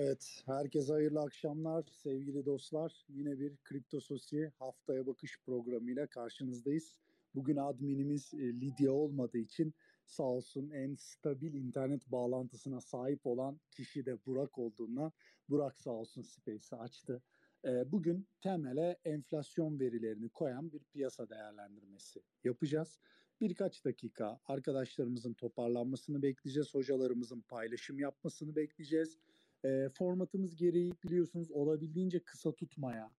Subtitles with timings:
[0.00, 3.06] Evet, herkese hayırlı akşamlar sevgili dostlar.
[3.08, 6.96] Yine bir Kripto Sosi haftaya bakış programıyla karşınızdayız.
[7.34, 9.74] Bugün adminimiz e, Lidya olmadığı için
[10.06, 15.12] sağ olsun en stabil internet bağlantısına sahip olan kişi de Burak olduğuna
[15.48, 17.22] Burak sağ olsun Space'i açtı.
[17.64, 22.98] E, bugün temele enflasyon verilerini koyan bir piyasa değerlendirmesi yapacağız.
[23.40, 26.74] Birkaç dakika arkadaşlarımızın toparlanmasını bekleyeceğiz.
[26.74, 29.18] Hocalarımızın paylaşım yapmasını bekleyeceğiz.
[29.64, 33.10] E, formatımız gereği biliyorsunuz olabildiğince kısa tutmaya,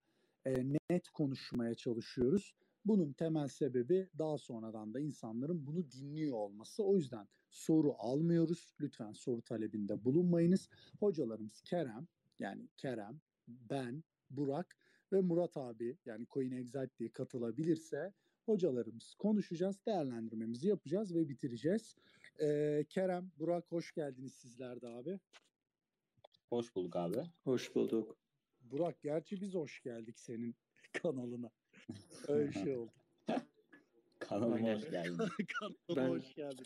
[0.46, 0.54] e,
[0.92, 2.54] net konuşmaya çalışıyoruz.
[2.86, 6.84] Bunun temel sebebi daha sonradan da insanların bunu dinliyor olması.
[6.84, 8.76] O yüzden soru almıyoruz.
[8.82, 10.70] Lütfen soru talebinde bulunmayınız.
[11.00, 12.08] Hocalarımız Kerem,
[12.40, 14.78] yani Kerem, ben, Burak
[15.14, 18.14] ve Murat abi yani Coin Exile diye katılabilirse
[18.46, 21.96] hocalarımız konuşacağız, değerlendirmemizi yapacağız ve bitireceğiz.
[22.42, 25.20] Ee, Kerem, Burak hoş geldiniz sizler de abi.
[26.50, 27.16] Hoş bulduk abi.
[27.44, 28.18] Hoş bulduk.
[28.62, 30.56] Burak gerçi biz hoş geldik senin
[30.94, 31.50] kanalına.
[32.28, 32.92] Öyle bir şey oldu.
[34.20, 35.18] Kanalıma hoş geldin.
[35.60, 36.66] Kanalıma Ben- hoş geldin.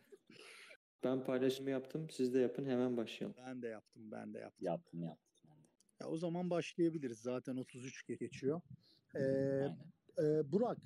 [1.04, 2.10] Ben paylaşımı yaptım.
[2.10, 2.66] Siz de yapın.
[2.66, 3.38] Hemen başlayalım.
[3.48, 4.66] Ben de yaptım, ben de yaptım.
[4.66, 5.34] yaptım yaptım.
[5.48, 5.68] Ben de.
[6.02, 7.18] Ya, o zaman başlayabiliriz.
[7.20, 8.62] Zaten 33 geçiyor.
[9.16, 9.78] Ee, Aynen.
[10.20, 10.78] e, Burak,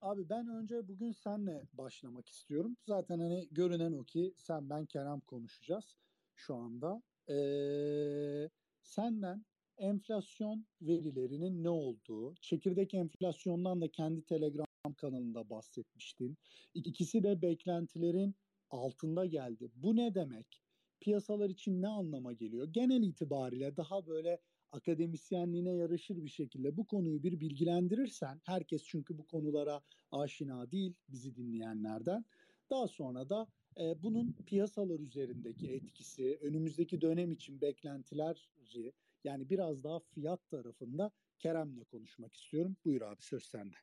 [0.00, 2.76] abi ben önce bugün senle başlamak istiyorum.
[2.86, 5.96] Zaten hani görünen o ki sen ben Kerem konuşacağız
[6.40, 7.02] şu anda.
[7.28, 8.50] Ee,
[8.82, 9.44] senden
[9.76, 14.66] enflasyon verilerinin ne olduğu, çekirdek enflasyondan da kendi Telegram
[14.96, 16.38] kanalında bahsetmiştin.
[16.74, 18.34] İkisi de beklentilerin
[18.70, 19.70] altında geldi.
[19.74, 20.62] Bu ne demek?
[21.00, 22.68] Piyasalar için ne anlama geliyor?
[22.72, 24.38] Genel itibariyle daha böyle
[24.72, 29.80] akademisyenliğine yaraşır bir şekilde bu konuyu bir bilgilendirirsen, herkes çünkü bu konulara
[30.12, 32.24] aşina değil bizi dinleyenlerden.
[32.70, 38.92] Daha sonra da e, bunun piyasalar üzerindeki etkisi, önümüzdeki dönem için beklentileri
[39.24, 42.76] yani biraz daha fiyat tarafında Kerem'le konuşmak istiyorum.
[42.84, 43.76] Buyur abi söz sende.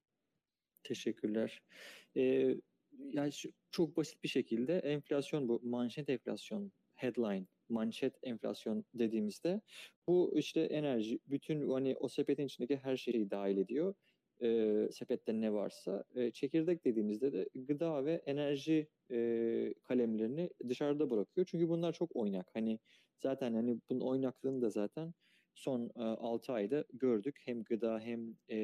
[0.84, 1.62] Teşekkürler.
[2.18, 2.56] Ee,
[3.00, 9.62] yani şu- çok basit bir şekilde enflasyon bu manşet enflasyon headline manşet enflasyon dediğimizde
[10.08, 13.96] bu işte enerji bütün hani o sepetin içindeki her şeyi dahil ediyor.
[14.44, 21.48] Ee, sepette ne varsa Ee, çekirdek dediğimizde de gıda ve enerji e, kalemlerini dışarıda bırakıyor.
[21.52, 22.50] Çünkü bunlar çok oynak.
[22.56, 22.80] Hani
[23.20, 25.14] zaten hani bunun oynaklığını da zaten
[25.56, 27.40] son 6 ayda gördük.
[27.46, 28.58] Hem gıda hem e,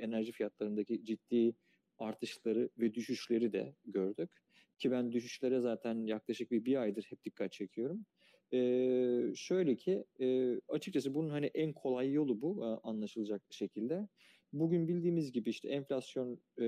[0.00, 1.54] enerji fiyatlarındaki ciddi
[1.98, 4.30] artışları ve düşüşleri de gördük.
[4.78, 8.06] Ki ben düşüşlere zaten yaklaşık bir bir aydır hep dikkat çekiyorum.
[8.52, 14.08] Ee, şöyle ki e, açıkçası bunun hani en kolay yolu bu e, anlaşılacak şekilde.
[14.52, 16.62] Bugün bildiğimiz gibi işte enflasyon e,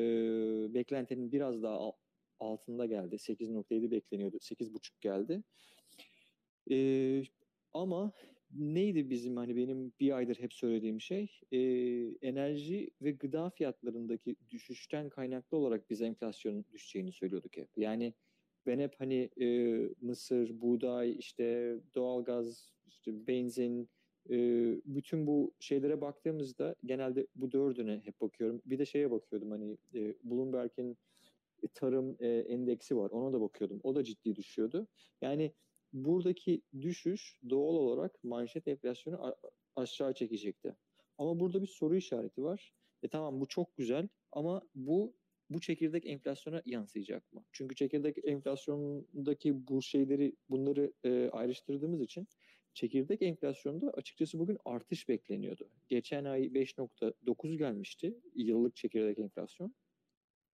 [0.75, 1.93] beklentinin biraz daha al-
[2.41, 3.19] altında geldi.
[3.19, 4.37] 8.7 bekleniyordu.
[4.41, 5.43] 8.5 geldi.
[6.71, 7.23] Ee,
[7.73, 8.13] ama
[8.55, 11.59] neydi bizim hani benim bir aydır hep söylediğim şey Ee,
[12.23, 17.69] enerji ve gıda fiyatlarındaki düşüşten kaynaklı olarak biz enflasyonun düşeceğini söylüyorduk hep.
[17.77, 18.15] Yani
[18.67, 19.49] ben hep hani e,
[20.01, 23.89] mısır, buğday, işte doğalgaz, işte benzin,
[24.87, 28.63] bütün bu şeylere baktığımızda genelde bu dördüne hep bakıyorum.
[28.67, 29.77] Bir de şeye bakıyordum hani
[30.25, 30.99] Bloomberg'in
[31.75, 32.17] tarım
[32.51, 33.11] endeksi var.
[33.11, 33.81] Ona da bakıyordum.
[33.83, 34.87] O da ciddi düşüyordu.
[35.23, 35.53] Yani
[35.93, 39.35] buradaki düşüş doğal olarak manşet enflasyonu
[39.77, 40.77] aşağı çekecekti.
[41.19, 42.75] Ama burada bir soru işareti var.
[43.03, 45.15] E tamam bu çok güzel ama bu
[45.51, 47.45] bu çekirdek enflasyona yansıyacak mı?
[47.53, 52.29] Çünkü çekirdek enflasyondaki bu şeyleri bunları e, ayrıştırdığımız için
[52.75, 55.71] çekirdek enflasyonda açıkçası bugün artış bekleniyordu.
[55.89, 59.75] Geçen ay 5.9 gelmişti yıllık çekirdek enflasyon.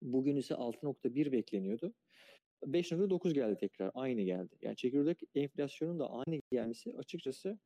[0.02, 1.94] Bugün ise 6.1 bekleniyordu.
[2.63, 3.91] 5.9 geldi tekrar.
[3.94, 4.56] Aynı geldi.
[4.62, 7.59] Yani çekirdek enflasyonun da aynı gelmesi açıkçası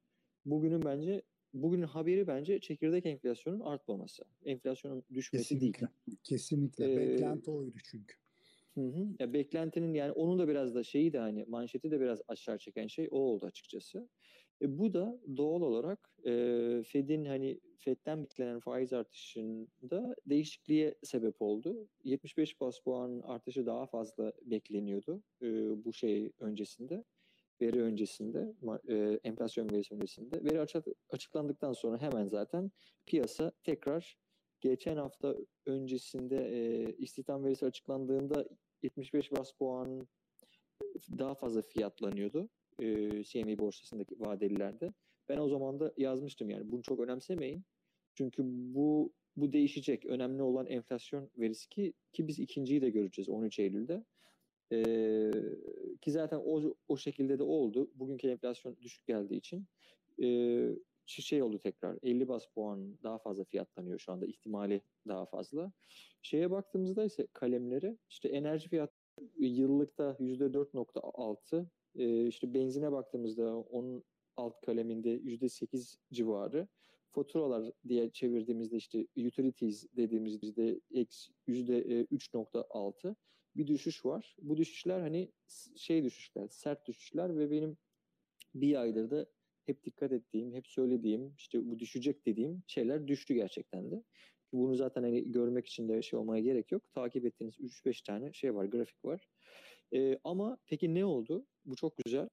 [0.45, 1.21] bugünün bence
[1.53, 4.23] bugünün haberi bence çekirdek enflasyonun artmaması.
[4.45, 5.73] Enflasyonun düşmesi değil.
[5.73, 6.17] Kesinlikle.
[6.23, 6.93] Kesinlikle.
[6.93, 8.15] Ee, Beklenti oydu çünkü.
[8.75, 9.07] Hı hı.
[9.19, 12.87] Ya beklentinin yani onun da biraz da şeyi de hani manşeti de biraz aşağı çeken
[12.87, 14.09] şey o oldu açıkçası.
[14.63, 16.31] E, bu da doğal olarak e,
[16.87, 21.87] Fed'in hani Fed'den beklenen faiz artışında değişikliğe sebep oldu.
[22.03, 25.47] 75 bas puan artışı daha fazla bekleniyordu e,
[25.85, 27.03] bu şey öncesinde.
[27.61, 28.53] Veri öncesinde,
[28.87, 30.43] e, enflasyon verisi öncesinde.
[30.43, 32.71] Veri açık- açıklandıktan sonra hemen zaten
[33.05, 34.17] piyasa tekrar
[34.61, 35.35] geçen hafta
[35.65, 38.45] öncesinde e, istihdam verisi açıklandığında
[38.83, 40.07] 75 bas puan
[41.19, 42.49] daha fazla fiyatlanıyordu
[42.79, 44.93] e, CME borsasındaki vadelilerde.
[45.29, 47.63] Ben o zaman da yazmıştım yani bunu çok önemsemeyin.
[48.15, 50.05] Çünkü bu bu değişecek.
[50.05, 54.03] Önemli olan enflasyon verisi ki ki biz ikinciyi de göreceğiz 13 Eylül'de.
[54.71, 55.31] Ee,
[56.01, 57.91] ki zaten o, o şekilde de oldu.
[57.95, 59.65] Bugünkü enflasyon düşük geldiği için
[60.23, 60.27] e,
[61.05, 65.71] şey oldu tekrar 50 bas puan daha fazla fiyatlanıyor şu anda ihtimali daha fazla.
[66.21, 68.91] Şeye baktığımızda ise kalemlere işte enerji fiyat
[69.39, 74.03] yıllıkta %4.6 e, işte benzine baktığımızda onun
[74.37, 76.67] alt kaleminde %8 civarı
[77.11, 80.79] faturalar diye çevirdiğimizde işte utilities dediğimizde
[81.47, 83.15] %3.6
[83.55, 84.35] bir düşüş var.
[84.41, 85.31] Bu düşüşler hani
[85.75, 87.77] şey düşüşler, sert düşüşler ve benim
[88.55, 89.25] bir aydır da
[89.65, 94.03] hep dikkat ettiğim, hep söylediğim, işte bu düşecek dediğim şeyler düştü gerçekten de.
[94.53, 96.83] Bunu zaten hani görmek için de şey olmaya gerek yok.
[96.93, 99.27] Takip ettiğiniz 3-5 tane şey var, grafik var.
[99.93, 101.45] Ee, ama peki ne oldu?
[101.65, 102.29] Bu çok güzel.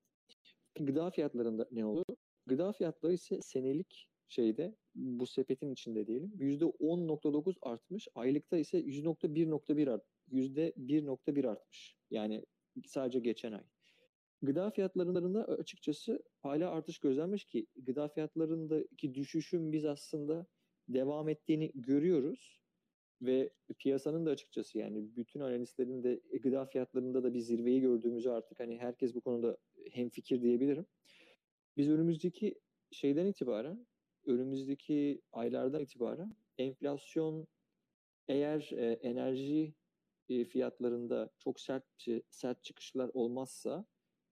[0.80, 2.04] Gıda fiyatlarında ne oldu?
[2.46, 8.08] Gıda fiyatları ise senelik şeyde bu sepetin içinde diyelim %10.9 artmış.
[8.14, 11.96] Aylıkta ise %1.1 art, %1.1 artmış.
[12.10, 12.44] Yani
[12.86, 13.64] sadece geçen ay.
[14.42, 20.46] Gıda fiyatlarında açıkçası hala artış gözlenmiş ki gıda fiyatlarındaki düşüşün biz aslında
[20.88, 22.60] devam ettiğini görüyoruz
[23.22, 28.60] ve piyasanın da açıkçası yani bütün analistlerin de gıda fiyatlarında da bir zirveyi gördüğümüzü artık
[28.60, 29.56] hani herkes bu konuda
[29.90, 30.86] hemfikir diyebilirim.
[31.76, 33.86] Biz önümüzdeki şeyden itibaren
[34.26, 37.46] önümüzdeki aylardan itibaren enflasyon
[38.28, 39.74] eğer e, enerji
[40.28, 41.84] e, fiyatlarında çok sert
[42.30, 43.84] sert çıkışlar olmazsa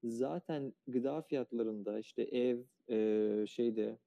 [0.05, 2.59] zaten gıda fiyatlarında işte ev
[2.91, 3.99] e, şeyde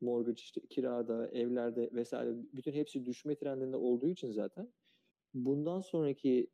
[0.00, 4.72] mortgage işte kirada evlerde vesaire bütün hepsi düşme trendinde olduğu için zaten
[5.34, 6.50] bundan sonraki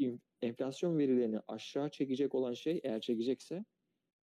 [0.00, 3.64] e, enflasyon verilerini aşağı çekecek olan şey eğer çekecekse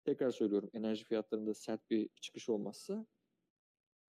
[0.04, 3.06] tekrar söylüyorum enerji fiyatlarında sert bir çıkış olmazsa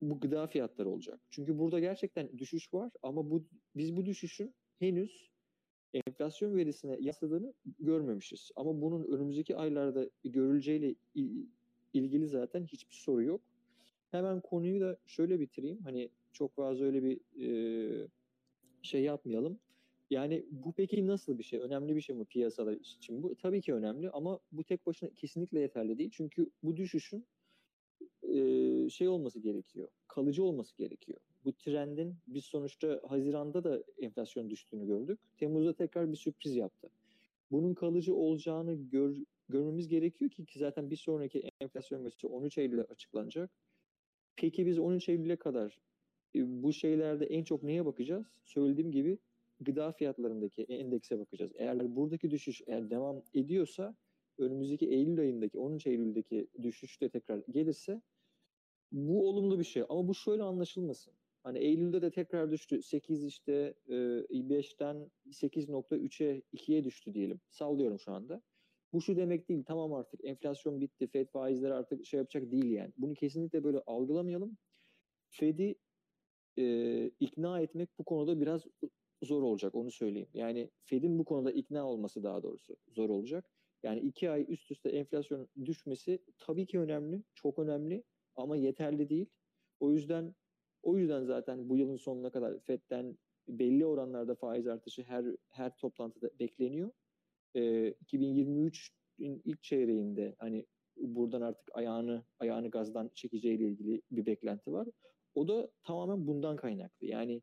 [0.00, 1.20] bu gıda fiyatları olacak.
[1.30, 3.46] Çünkü burada gerçekten düşüş var ama bu
[3.76, 5.30] biz bu düşüşün henüz
[5.94, 8.50] enflasyon verisine yansıdığını görmemişiz.
[8.56, 10.94] Ama bunun önümüzdeki aylarda görüleceğiyle
[11.92, 13.40] ilgili zaten hiçbir soru yok.
[14.16, 15.78] Hemen konuyu da şöyle bitireyim.
[15.84, 18.08] Hani çok fazla öyle bir e,
[18.82, 19.58] şey yapmayalım.
[20.10, 21.60] Yani bu peki nasıl bir şey?
[21.60, 23.22] Önemli bir şey mi piyasalar için?
[23.22, 26.10] Bu tabii ki önemli ama bu tek başına kesinlikle yeterli değil.
[26.12, 27.26] Çünkü bu düşüşün
[28.22, 29.88] e, şey olması gerekiyor.
[30.08, 31.18] Kalıcı olması gerekiyor.
[31.44, 35.20] Bu trendin biz sonuçta Haziran'da da enflasyon düştüğünü gördük.
[35.36, 36.90] Temmuz'da tekrar bir sürpriz yaptı.
[37.50, 39.16] Bunun kalıcı olacağını gör,
[39.48, 43.50] görmemiz gerekiyor ki, ki zaten bir sonraki enflasyon verisi 13 Eylül'e açıklanacak.
[44.36, 45.80] Peki biz 13 Eylül'e kadar
[46.34, 48.26] e, bu şeylerde en çok neye bakacağız?
[48.44, 49.18] Söylediğim gibi
[49.60, 51.52] gıda fiyatlarındaki endekse bakacağız.
[51.54, 53.96] Eğer buradaki düşüş eğer devam ediyorsa
[54.38, 58.02] önümüzdeki Eylül ayındaki 13 Eylül'deki düşüş de tekrar gelirse
[58.92, 61.12] bu olumlu bir şey ama bu şöyle anlaşılmasın.
[61.42, 62.82] Hani Eylül'de de tekrar düştü.
[62.82, 67.40] 8 işte e, 5'ten 8.3'e 2'ye düştü diyelim.
[67.50, 68.42] Sallıyorum şu anda.
[68.92, 69.64] Bu şu demek değil.
[69.66, 71.06] Tamam artık enflasyon bitti.
[71.06, 72.92] Fed faizleri artık şey yapacak değil yani.
[72.98, 74.56] Bunu kesinlikle böyle algılamayalım.
[75.28, 75.74] Fed'i
[76.58, 78.62] e, ikna etmek bu konuda biraz
[79.22, 80.28] zor olacak onu söyleyeyim.
[80.34, 83.50] Yani Fed'in bu konuda ikna olması daha doğrusu zor olacak.
[83.82, 88.04] Yani iki ay üst üste enflasyon düşmesi tabii ki önemli, çok önemli
[88.34, 89.26] ama yeterli değil.
[89.80, 90.34] O yüzden
[90.82, 93.18] o yüzden zaten bu yılın sonuna kadar FED'den
[93.48, 96.90] belli oranlarda faiz artışı her her toplantıda bekleniyor.
[97.54, 100.66] Ee, 2023'ün ilk çeyreğinde hani
[100.96, 104.88] buradan artık ayağını ayağını gazdan çekeceğiyle ilgili bir beklenti var.
[105.34, 107.06] O da tamamen bundan kaynaklı.
[107.06, 107.42] Yani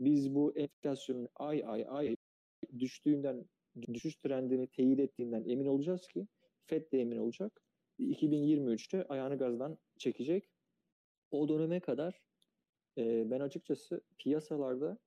[0.00, 2.16] biz bu enflasyonun ay ay ay
[2.78, 3.44] düştüğünden
[3.92, 6.26] düşüş trendini teyit ettiğinden emin olacağız ki
[6.66, 7.62] FED de emin olacak.
[7.98, 10.48] 2023'te ayağını gazdan çekecek.
[11.30, 12.20] O döneme kadar
[12.98, 14.98] e, ben açıkçası piyasalarda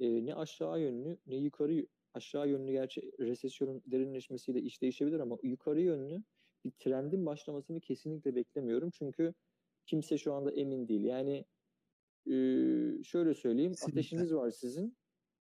[0.00, 5.80] e, ne aşağı yönlü ne yukarı aşağı yönlü gerçi resesyonun derinleşmesiyle iş değişebilir ama yukarı
[5.80, 6.22] yönlü
[6.64, 8.90] bir trendin başlamasını kesinlikle beklemiyorum.
[8.90, 9.34] Çünkü
[9.86, 11.04] kimse şu anda emin değil.
[11.04, 11.44] Yani
[12.26, 12.34] e,
[13.02, 14.00] şöyle söyleyeyim kesinlikle.
[14.00, 14.96] ateşiniz var sizin.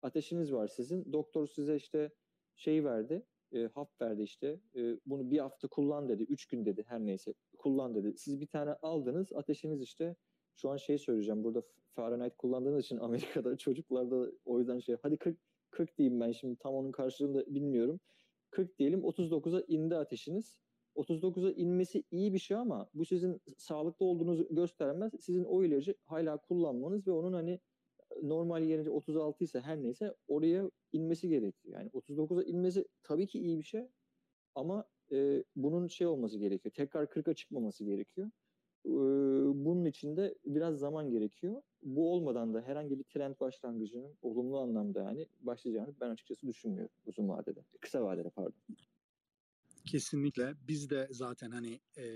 [0.02, 1.12] Ateşiniz var sizin.
[1.12, 2.10] Doktor size işte
[2.56, 4.60] şey verdi e, hap verdi işte.
[4.76, 6.22] E, bunu bir hafta kullan dedi.
[6.22, 7.34] Üç gün dedi her neyse.
[7.58, 8.14] Kullan dedi.
[8.16, 9.32] Siz bir tane aldınız.
[9.32, 10.16] Ateşiniz işte
[10.56, 11.44] şu an şey söyleyeceğim.
[11.44, 11.62] Burada
[11.94, 15.38] Fahrenheit kullandığınız için Amerika'da çocuklarda o yüzden şey hadi 40
[15.76, 18.00] 40 diyeyim ben şimdi tam onun karşılığında bilmiyorum.
[18.50, 20.58] 40 diyelim 39'a indi ateşiniz.
[20.96, 25.12] 39'a inmesi iyi bir şey ama bu sizin sağlıklı olduğunuzu göstermez.
[25.20, 27.60] Sizin o ilacı hala kullanmanız ve onun hani
[28.22, 31.74] normal yerince 36 ise her neyse oraya inmesi gerekiyor.
[31.78, 33.88] Yani 39'a inmesi tabii ki iyi bir şey
[34.54, 36.72] ama e, bunun şey olması gerekiyor.
[36.72, 38.30] Tekrar 40'a çıkmaması gerekiyor.
[39.64, 41.62] Bunun için de biraz zaman gerekiyor.
[41.82, 47.28] Bu olmadan da herhangi bir trend başlangıcının olumlu anlamda yani başlayacağını ben açıkçası düşünmüyorum uzun
[47.28, 47.64] vadede.
[47.80, 48.54] Kısa vadede pardon.
[49.86, 50.54] Kesinlikle.
[50.68, 52.06] Biz de zaten hani e,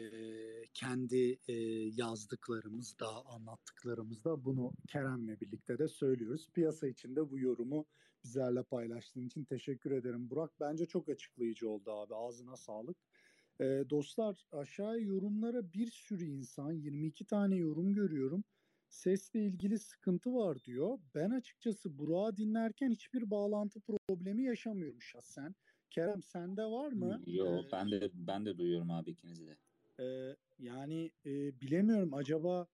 [0.74, 1.52] kendi e,
[1.96, 6.48] yazdıklarımızda, anlattıklarımızda bunu Kerem'le birlikte de söylüyoruz.
[6.54, 7.86] Piyasa içinde bu yorumu
[8.24, 10.50] bizlerle paylaştığın için teşekkür ederim Burak.
[10.60, 12.14] Bence çok açıklayıcı oldu abi.
[12.14, 12.96] Ağzına sağlık.
[13.60, 18.44] E, dostlar aşağı yorumlara bir sürü insan 22 tane yorum görüyorum.
[18.88, 20.98] Sesle ilgili sıkıntı var diyor.
[21.14, 25.54] Ben açıkçası Burak'ı dinlerken hiçbir bağlantı problemi yaşamıyorum şahsen.
[25.90, 27.22] Kerem sende var mı?
[27.26, 29.56] Yo Ee, ben de ben de duyuyorum abi ikinizi de.
[30.00, 32.66] e, yani e, bilemiyorum acaba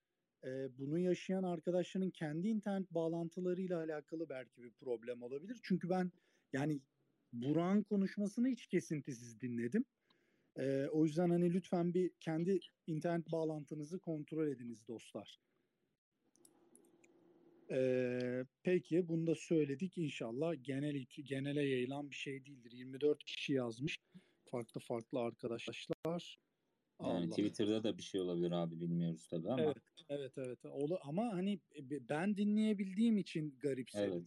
[0.44, 5.58] e, bunu yaşayan arkadaşların kendi internet bağlantılarıyla alakalı belki bir problem olabilir.
[5.62, 6.12] Çünkü ben
[6.52, 6.80] yani
[7.32, 9.84] Burak'ın konuşmasını hiç kesintisiz dinledim.
[10.58, 15.40] E, o yüzden hani lütfen bir kendi internet bağlantınızı kontrol ediniz dostlar.
[17.70, 22.72] Ee, peki bunu da söyledik inşallah genel genele yayılan bir şey değildir.
[22.72, 23.98] 24 kişi yazmış
[24.50, 25.86] farklı farklı arkadaşlar.
[26.06, 26.36] Yani
[27.00, 27.30] Allah.
[27.30, 29.62] Twitter'da da bir şey olabilir abi bilmiyoruz tabii ama.
[29.62, 29.76] Evet,
[30.08, 30.64] evet, evet.
[30.64, 34.12] Olu ama hani e, ben dinleyebildiğim için garipsedim.
[34.12, 34.22] Evet.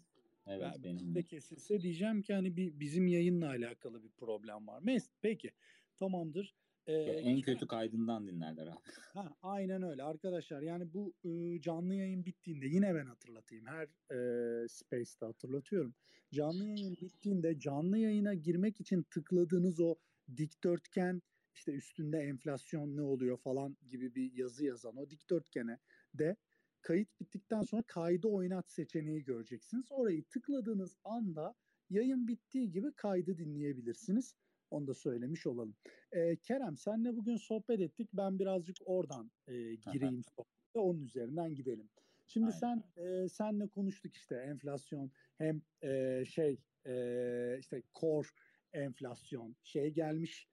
[0.47, 1.23] Evet Ben- benim de de.
[1.23, 4.81] kesilse diyeceğim ki hani bir bizim yayınla alakalı bir problem var.
[4.81, 5.51] Mes peki
[5.99, 6.55] tamamdır.
[6.87, 8.79] Ee, en kötü kaydından dinlerler abi.
[9.13, 10.61] Ha, aynen öyle arkadaşlar.
[10.61, 13.65] Yani bu e, canlı yayın bittiğinde yine ben hatırlatayım.
[13.65, 13.83] Her
[14.15, 15.93] e, Space'te hatırlatıyorum.
[16.33, 19.95] Canlı yayın bittiğinde canlı yayına girmek için tıkladığınız o
[20.37, 21.21] dikdörtgen
[21.53, 25.77] işte üstünde enflasyon ne oluyor falan gibi bir yazı yazan o dikdörtgene
[26.13, 26.35] de
[26.81, 29.85] kayıt bittikten sonra kaydı oynat seçeneği göreceksiniz.
[29.91, 31.55] Orayı tıkladığınız anda
[31.89, 34.35] yayın bittiği gibi kaydı dinleyebilirsiniz.
[34.71, 35.75] Onu da söylemiş olalım.
[36.11, 38.09] Ee, Kerem senle bugün sohbet ettik.
[38.13, 40.79] Ben birazcık oradan e, gireyim sohbete.
[40.79, 41.89] Onun üzerinden gidelim.
[42.27, 42.57] Şimdi Aynen.
[42.57, 48.27] sen e, senle konuştuk işte enflasyon hem e, şey e, işte core
[48.73, 50.47] enflasyon şey gelmiş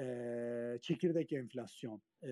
[0.00, 2.30] e, çekirdek enflasyon e,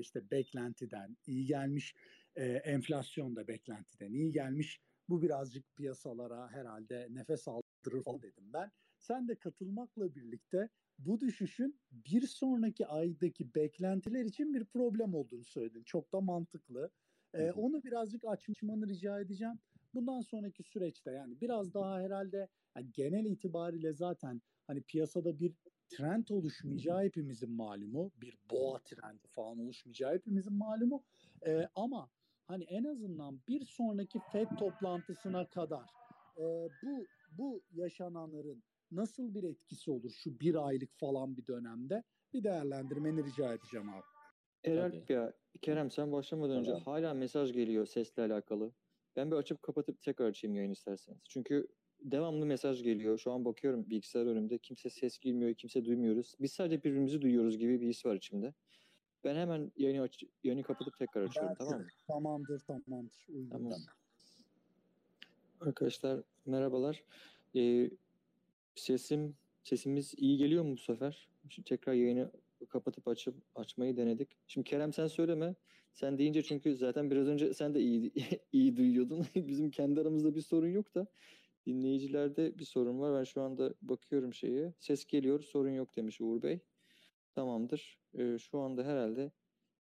[0.00, 1.94] işte beklentiden iyi gelmiş
[2.36, 4.80] e, enflasyon da beklentiden iyi gelmiş.
[5.08, 8.70] Bu birazcık piyasalara herhalde nefes aldırır falan dedim ben.
[9.00, 15.82] Sen de katılmakla birlikte bu düşüşün bir sonraki aydaki beklentiler için bir problem olduğunu söyledin.
[15.82, 16.90] Çok da mantıklı.
[17.34, 19.58] Ee, onu birazcık açmanı rica edeceğim.
[19.94, 25.54] Bundan sonraki süreçte yani biraz daha herhalde yani genel itibariyle zaten hani piyasada bir
[25.88, 28.12] trend oluşmayacağı hepimizin malumu.
[28.20, 31.02] Bir boğa trendi falan oluşmayacağı hepimizin malumu.
[31.46, 32.10] Ee, ama
[32.46, 35.90] hani en azından bir sonraki FED toplantısına kadar
[36.36, 42.02] e, bu bu yaşananların nasıl bir etkisi olur şu bir aylık falan bir dönemde
[42.34, 44.02] bir değerlendirmeni rica edeceğim abi.
[44.64, 45.12] Eralp Tabii.
[45.12, 45.32] ya
[45.62, 46.84] Kerem sen başlamadan önce Tamam.
[46.84, 48.72] hala mesaj geliyor sesle alakalı.
[49.16, 51.18] Ben bir açıp kapatıp tekrar açayım yayın isterseniz.
[51.28, 51.68] Çünkü
[52.00, 53.18] devamlı mesaj geliyor.
[53.18, 54.58] Şu an bakıyorum bilgisayar önümde.
[54.58, 56.34] Kimse ses girmiyor, kimse duymuyoruz.
[56.40, 58.54] Biz sadece birbirimizi duyuyoruz gibi bir his var içimde.
[59.24, 61.86] Ben hemen yayını aç yayını kapatıp tekrar açıyorum Ben- tamam mı?
[62.06, 63.26] Tamamdır tamamdır.
[63.28, 63.50] Uygun.
[63.50, 63.72] Tamam.
[65.60, 67.04] Arkadaşlar merhabalar.
[67.56, 67.90] Ee,
[68.80, 71.28] sesim sesimiz iyi geliyor mu bu sefer?
[71.48, 72.32] Şimdi tekrar yayını
[72.68, 74.36] kapatıp açıp açmayı denedik.
[74.46, 75.54] Şimdi Kerem sen söyleme.
[75.92, 78.12] Sen deyince çünkü zaten biraz önce sen de iyi
[78.52, 79.26] iyi duyuyordun.
[79.34, 81.06] Bizim kendi aramızda bir sorun yok da
[81.66, 83.18] dinleyicilerde bir sorun var.
[83.20, 84.74] Ben şu anda bakıyorum şeye.
[84.80, 86.60] Ses geliyor, sorun yok demiş Uğur Bey.
[87.34, 87.98] Tamamdır.
[88.18, 89.32] Ee, şu anda herhalde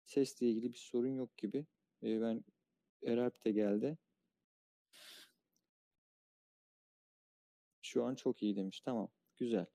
[0.05, 1.67] sesle ilgili bir sorun yok gibi.
[2.03, 2.45] Ee, ben
[3.07, 3.99] Eralp de geldi.
[7.89, 8.81] Şu an çok iyi demiş.
[8.81, 9.09] Tamam.
[9.37, 9.67] Güzel.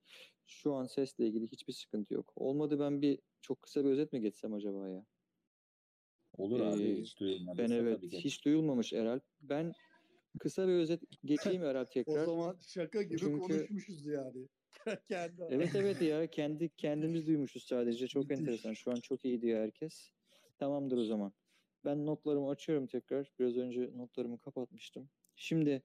[0.46, 2.34] Şu an sesle ilgili hiçbir sıkıntı yok.
[2.36, 5.06] Olmadı ben bir çok kısa bir özet mi geçsem acaba ya?
[6.38, 9.24] Olur abi Ee, hiç duyulmadıysa Ben evet hiç duyulmamış Eralp.
[9.42, 9.74] Ben
[10.40, 12.26] kısa bir özet geçeyim Eralp O tekrar.
[12.26, 14.48] zaman şaka gibi Çünkü- konuşmuşuz yani.
[15.10, 18.08] Kendi Evet evet ya kendi kendimiz duymuşuz sadece.
[18.08, 18.74] Çok enteresan.
[18.74, 20.12] Şu an çok iyi diyor herkes.
[20.58, 21.34] Tamamdır o zaman.
[21.86, 23.32] Ben notlarımı açıyorum tekrar.
[23.40, 25.10] Biraz önce notlarımı kapatmıştım.
[25.36, 25.84] Şimdi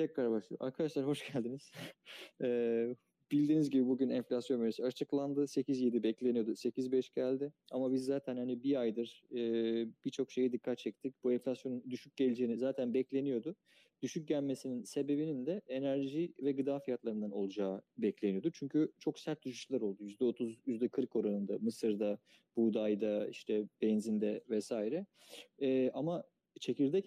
[0.00, 0.66] tekrar başlıyorum.
[0.66, 1.72] Arkadaşlar hoş geldiniz.
[2.42, 2.96] Ee,
[3.30, 5.46] bildiğiniz gibi bugün enflasyon verisi açıklandı.
[5.46, 6.50] 8.7 bekleniyordu.
[6.50, 7.52] 8.5 geldi.
[7.70, 9.40] Ama biz zaten hani bir aydır e,
[10.04, 11.24] birçok şeye dikkat çektik.
[11.24, 13.56] Bu enflasyonun düşük geleceğini zaten bekleniyordu.
[14.02, 18.50] Düşük gelmesinin sebebinin de enerji ve gıda fiyatlarından olacağı bekleniyordu.
[18.50, 20.04] Çünkü çok sert düşüşler oldu.
[20.04, 22.18] %30, %40 oranında Mısır'da,
[22.56, 25.06] buğdayda, işte benzinde vesaire.
[25.62, 26.24] Ee, ama
[26.60, 27.06] çekirdek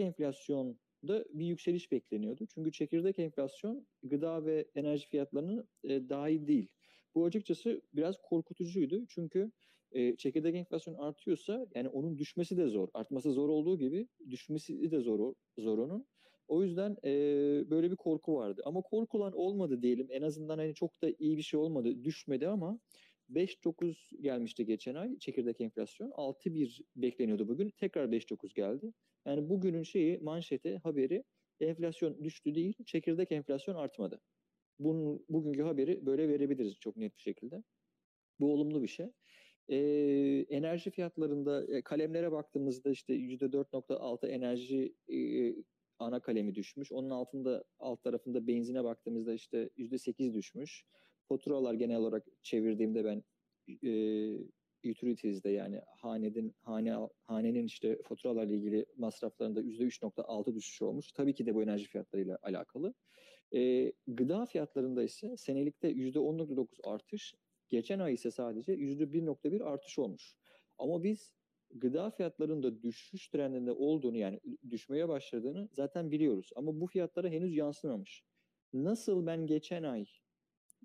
[1.04, 2.46] enflasyonda bir yükseliş bekleniyordu.
[2.54, 6.68] Çünkü çekirdek enflasyon gıda ve enerji fiyatlarının e, dahil değil.
[7.16, 9.06] Bu açıkçası biraz korkutucuydu.
[9.10, 9.52] Çünkü
[9.92, 12.88] e, çekirdek enflasyon artıyorsa yani onun düşmesi de zor.
[12.94, 16.06] Artması zor olduğu gibi düşmesi de zor, zor onun.
[16.48, 17.12] O yüzden e,
[17.70, 18.62] böyle bir korku vardı.
[18.66, 20.08] Ama korkulan olmadı diyelim.
[20.10, 22.04] En azından hani çok da iyi bir şey olmadı.
[22.04, 22.80] Düşmedi ama
[23.30, 26.12] 5.9 gelmişti geçen ay çekirdek enflasyon.
[26.12, 27.70] 6.1 bekleniyordu bugün.
[27.70, 28.94] Tekrar 5.9 geldi.
[29.26, 31.24] Yani bugünün şeyi manşeti haberi
[31.60, 34.22] enflasyon düştü değil çekirdek enflasyon artmadı.
[34.80, 37.64] Bunun, bugünkü haberi böyle verebiliriz çok net bir şekilde.
[38.40, 39.12] Bu olumlu bir şey.
[39.70, 45.18] Ee, enerji fiyatlarında e, kalemlere baktığımızda işte %4.6 enerji e,
[46.00, 46.92] ana kalemi düşmüş.
[46.92, 50.86] Onun altında alt tarafında benzine baktığımızda işte %8 düşmüş.
[51.30, 53.24] Faturalar genel olarak çevirdiğimde ben
[54.86, 61.12] utilities'de yani hanenin hane hanenin işte faturalarla ilgili masraflarında %3.6 düşüş olmuş.
[61.12, 62.94] Tabii ki de bu enerji fiyatlarıyla alakalı.
[63.54, 67.36] E, gıda fiyatlarında ise senelikte %10.9 artış,
[67.70, 70.36] geçen ay ise sadece %1.1 artış olmuş.
[70.78, 71.34] Ama biz
[71.76, 76.50] gıda fiyatlarında düşüş trendinde olduğunu yani düşmeye başladığını zaten biliyoruz.
[76.56, 78.24] Ama bu fiyatlara henüz yansımamış.
[78.74, 80.06] Nasıl ben geçen ay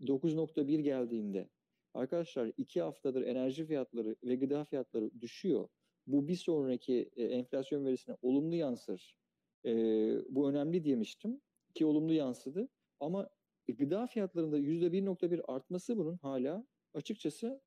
[0.00, 1.48] 9.1 geldiğinde
[1.94, 5.68] arkadaşlar iki haftadır enerji fiyatları ve gıda fiyatları düşüyor.
[6.06, 9.16] Bu bir sonraki e, enflasyon verisine olumlu yansır.
[9.64, 9.72] E,
[10.28, 11.40] bu önemli demiştim
[11.74, 12.68] ki olumlu yansıdı.
[13.00, 13.30] Ama
[13.68, 17.60] gıda fiyatlarında %1.1 artması bunun hala açıkçası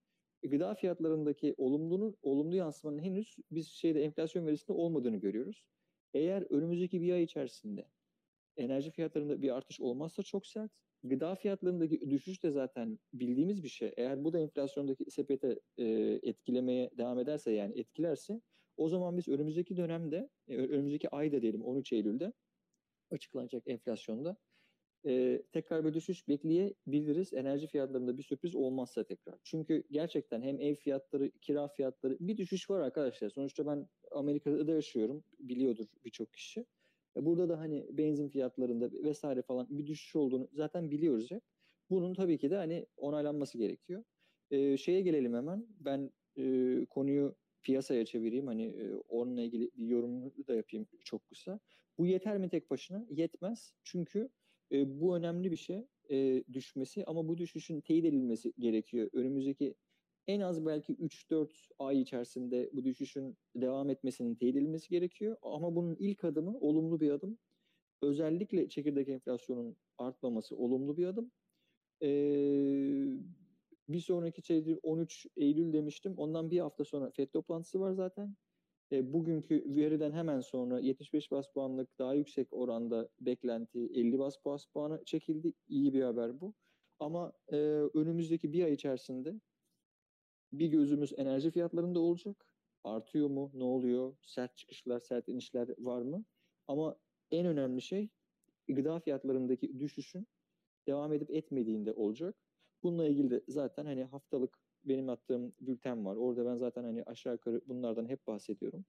[0.43, 5.63] gıda fiyatlarındaki olumlunun olumlu yansımanın henüz biz şeyde enflasyon verisinde olmadığını görüyoruz.
[6.13, 7.87] Eğer önümüzdeki bir ay içerisinde
[8.57, 10.71] enerji fiyatlarında bir artış olmazsa çok sert.
[11.03, 13.93] Gıda fiyatlarındaki düşüş de zaten bildiğimiz bir şey.
[13.97, 15.85] Eğer bu da enflasyondaki sepete e,
[16.23, 18.41] etkilemeye devam ederse yani etkilerse
[18.77, 22.33] o zaman biz önümüzdeki dönemde, e, önümüzdeki ayda diyelim 13 Eylül'de
[23.11, 24.37] açıklanacak enflasyonda
[25.05, 27.33] e, tekrar bir düşüş bekleyebiliriz.
[27.33, 29.35] Enerji fiyatlarında bir sürpriz olmazsa tekrar.
[29.43, 33.29] Çünkü gerçekten hem ev fiyatları, kira fiyatları bir düşüş var arkadaşlar.
[33.29, 35.23] Sonuçta ben Amerika'da da yaşıyorum.
[35.39, 36.65] Biliyordur birçok kişi.
[37.17, 41.43] E, burada da hani benzin fiyatlarında vesaire falan bir düşüş olduğunu zaten biliyoruz hep.
[41.89, 44.03] Bunun tabii ki de hani onaylanması gerekiyor.
[44.51, 45.67] E, şeye gelelim hemen.
[45.79, 48.47] Ben e, konuyu piyasaya çevireyim.
[48.47, 51.59] Hani e, onunla ilgili bir yorumumu da yapayım çok kısa.
[51.97, 53.05] Bu yeter mi tek başına?
[53.09, 53.73] Yetmez.
[53.83, 54.29] Çünkü
[54.71, 59.09] e, bu önemli bir şey e, düşmesi ama bu düşüşün teyit edilmesi gerekiyor.
[59.13, 59.75] Önümüzdeki
[60.27, 65.37] en az belki 3-4 ay içerisinde bu düşüşün devam etmesinin teyit edilmesi gerekiyor.
[65.41, 67.37] Ama bunun ilk adımı olumlu bir adım.
[68.01, 71.31] Özellikle çekirdek enflasyonun artmaması olumlu bir adım.
[72.03, 72.07] Ee,
[73.89, 76.13] bir sonraki şey 13 Eylül demiştim.
[76.17, 78.35] Ondan bir hafta sonra FED toplantısı var zaten.
[78.91, 85.05] E, bugünkü veriden hemen sonra 75 bas puanlık daha yüksek oranda beklenti 50 bas puanı
[85.05, 85.53] çekildi.
[85.67, 86.53] İyi bir haber bu.
[86.99, 87.57] Ama e,
[87.93, 89.39] önümüzdeki bir ay içerisinde
[90.53, 92.45] bir gözümüz enerji fiyatlarında olacak.
[92.83, 93.51] Artıyor mu?
[93.53, 94.15] Ne oluyor?
[94.21, 96.25] Sert çıkışlar, sert inişler var mı?
[96.67, 96.95] Ama
[97.31, 98.09] en önemli şey
[98.67, 100.27] gıda fiyatlarındaki düşüşün
[100.87, 102.35] devam edip etmediğinde olacak.
[102.83, 106.15] Bununla ilgili de zaten hani haftalık benim attığım bülten var.
[106.15, 108.85] Orada ben zaten hani aşağı yukarı bunlardan hep bahsediyorum.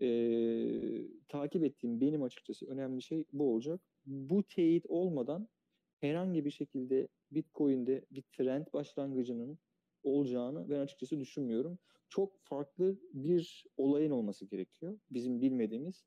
[0.00, 3.80] Ee, takip ettiğim benim açıkçası önemli şey bu olacak.
[4.06, 5.48] Bu teyit olmadan
[6.00, 9.58] herhangi bir şekilde Bitcoin'de bir trend başlangıcının
[10.02, 11.78] olacağını ben açıkçası düşünmüyorum.
[12.08, 14.98] Çok farklı bir olayın olması gerekiyor.
[15.10, 16.04] Bizim bilmediğimiz.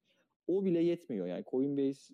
[0.47, 1.27] O bile yetmiyor.
[1.27, 2.13] Yani Coinbase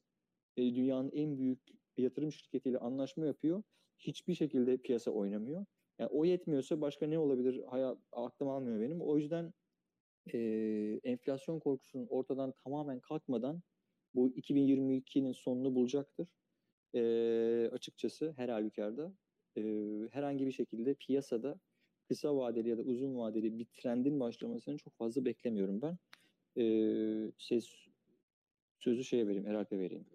[0.58, 1.60] e, dünyanın en büyük
[1.98, 3.63] yatırım şirketiyle anlaşma yapıyor.
[4.00, 5.66] Hiçbir şekilde piyasa oynamıyor.
[6.00, 7.63] Yani o yetmiyorsa başka ne olabilir?
[7.63, 9.02] Hayal, aklım almıyor benim.
[9.02, 9.54] O yüzden
[10.34, 10.40] e,
[11.04, 13.62] enflasyon korkusunun ortadan tamamen kalkmadan
[14.16, 16.28] bu 2022'nin sonunu bulacaktır.
[16.96, 19.13] E, açıkçası her halükarda
[19.58, 19.62] e,
[20.12, 21.60] herhangi bir şekilde piyasada
[22.08, 25.98] kısa vadeli ya da uzun vadeli bir trendin başlamasını çok fazla beklemiyorum ben.
[26.62, 26.63] E,
[27.38, 27.62] şey,
[28.80, 30.06] sözü şeye vereyim, Eralp'e vereyim.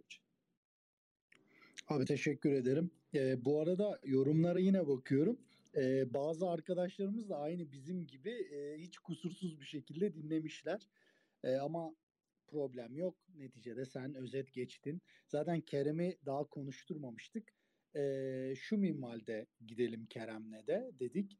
[1.88, 2.90] Abi teşekkür ederim.
[3.14, 5.38] E, bu arada yorumlara yine bakıyorum.
[5.76, 10.88] E, bazı arkadaşlarımız da aynı bizim gibi e, hiç kusursuz bir şekilde dinlemişler.
[11.44, 11.94] E, ama
[12.46, 13.16] problem yok.
[13.34, 15.02] Neticede sen özet geçtin.
[15.28, 17.52] Zaten Kerem'i daha konuşturmamıştık.
[17.96, 21.38] E, şu minvalde gidelim Kerem'le de dedik.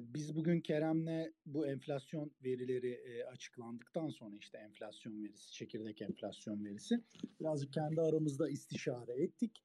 [0.00, 7.00] Biz bugün Kerem'le bu enflasyon verileri açıklandıktan sonra işte enflasyon verisi, çekirdek enflasyon verisi
[7.40, 9.64] birazcık kendi aramızda istişare ettik.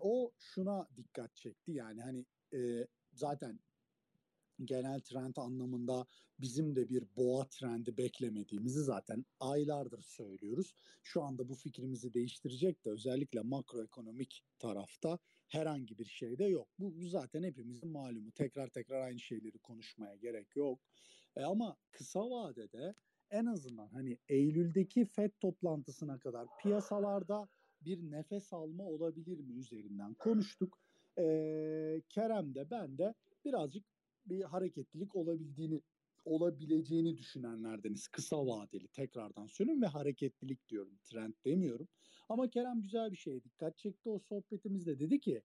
[0.00, 2.24] O şuna dikkat çekti yani hani
[3.12, 3.60] zaten
[4.64, 6.06] genel trend anlamında
[6.40, 10.74] bizim de bir boğa trendi beklemediğimizi zaten aylardır söylüyoruz.
[11.02, 16.68] Şu anda bu fikrimizi değiştirecek de özellikle makroekonomik tarafta herhangi bir şey de yok.
[16.78, 18.32] Bu, zaten hepimizin malumu.
[18.32, 20.80] Tekrar tekrar aynı şeyleri konuşmaya gerek yok.
[21.36, 22.94] E ama kısa vadede
[23.30, 27.48] en azından hani Eylül'deki FED toplantısına kadar piyasalarda
[27.80, 30.78] bir nefes alma olabilir mi üzerinden konuştuk.
[31.18, 33.84] Ee, Kerem de ben de birazcık
[34.26, 35.82] bir hareketlilik olabildiğini
[36.28, 38.08] olabileceğini düşünenlerdeniz.
[38.08, 40.98] Kısa vadeli tekrardan söylüyorum ve hareketlilik diyorum.
[41.04, 41.88] Trend demiyorum.
[42.28, 44.98] Ama Kerem güzel bir şeye dikkat çekti o sohbetimizde.
[44.98, 45.42] Dedi ki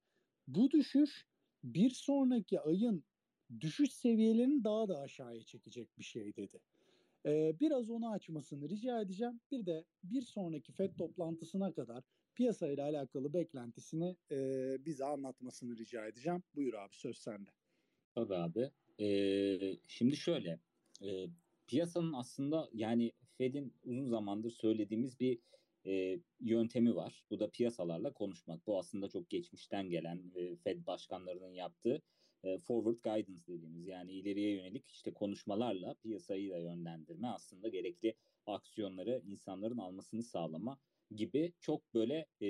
[0.47, 1.25] bu düşüş
[1.63, 3.03] bir sonraki ayın
[3.59, 6.59] düşüş seviyelerini daha da aşağıya çekecek bir şey dedi.
[7.25, 9.41] Ee, biraz onu açmasını rica edeceğim.
[9.51, 12.03] Bir de bir sonraki FED toplantısına kadar
[12.35, 14.37] piyasayla alakalı beklentisini e,
[14.85, 16.43] bize anlatmasını rica edeceğim.
[16.55, 17.49] Buyur abi söz sende.
[18.15, 18.71] Tabii abi.
[18.99, 20.59] Ee, şimdi şöyle
[21.03, 21.27] e,
[21.67, 25.39] piyasanın aslında yani Fed'in uzun zamandır söylediğimiz bir
[25.85, 27.23] e, yöntemi var.
[27.29, 28.67] Bu da piyasalarla konuşmak.
[28.67, 32.01] Bu aslında çok geçmişten gelen e, Fed başkanlarının yaptığı
[32.43, 39.21] e, forward guidance dediğimiz yani ileriye yönelik işte konuşmalarla piyasayı da yönlendirme aslında gerekli aksiyonları
[39.25, 40.79] insanların almasını sağlama
[41.15, 42.49] gibi çok böyle e,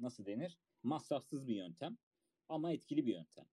[0.00, 1.98] nasıl denir masrafsız bir yöntem
[2.48, 3.46] ama etkili bir yöntem.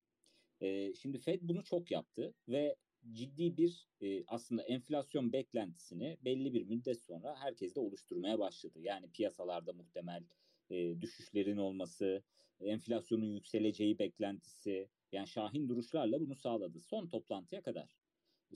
[0.62, 2.76] E, şimdi Fed bunu çok yaptı ve
[3.12, 8.80] ciddi bir e, aslında enflasyon beklentisini belli bir müddet sonra herkes de oluşturmaya başladı.
[8.82, 10.24] Yani piyasalarda muhtemel
[10.70, 12.24] e, düşüşlerin olması,
[12.60, 16.80] enflasyonun yükseleceği beklentisi, yani şahin duruşlarla bunu sağladı.
[16.80, 17.96] Son toplantıya kadar.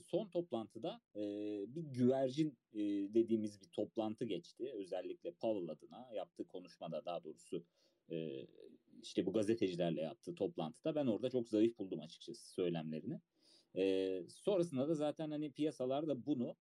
[0.02, 1.20] Son toplantıda e,
[1.74, 2.78] bir güvercin e,
[3.14, 4.72] dediğimiz bir toplantı geçti.
[4.74, 7.64] Özellikle Powell adına yaptığı konuşmada daha doğrusu
[8.10, 8.46] e,
[9.02, 13.20] işte bu gazetecilerle yaptığı toplantıda ben orada çok zayıf buldum açıkçası söylemlerini.
[13.76, 16.56] E, sonrasında da zaten hani piyasalar da bunu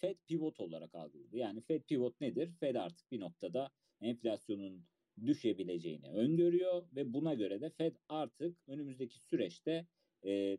[0.00, 1.36] Fed pivot olarak algıladı.
[1.36, 2.50] Yani Fed pivot nedir?
[2.60, 3.70] Fed artık bir noktada
[4.00, 4.86] enflasyonun
[5.26, 9.86] düşebileceğini öngörüyor ve buna göre de Fed artık önümüzdeki süreçte
[10.24, 10.58] e,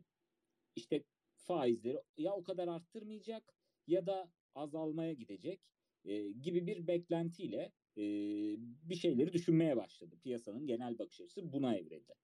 [0.76, 3.54] işte faizleri ya o kadar arttırmayacak
[3.86, 5.60] ya da azalmaya gidecek
[6.04, 8.02] e, gibi bir beklentiyle e,
[8.58, 10.18] bir şeyleri düşünmeye başladı.
[10.22, 12.14] Piyasanın genel bakış açısı buna evrildi.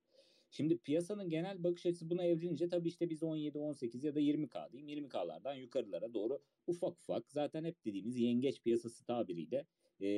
[0.51, 4.73] Şimdi piyasanın genel bakış açısı buna evrilince tabii işte biz 17, 18 ya da 20K
[4.73, 9.67] diyeyim 20K'lardan yukarılara doğru ufak ufak zaten hep dediğimiz yengeç piyasası tabiriyle
[10.01, 10.09] e,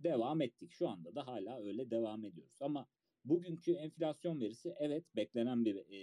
[0.00, 0.72] devam ettik.
[0.72, 2.58] Şu anda da hala öyle devam ediyoruz.
[2.62, 2.86] Ama
[3.24, 5.98] bugünkü enflasyon verisi evet beklenen bir e,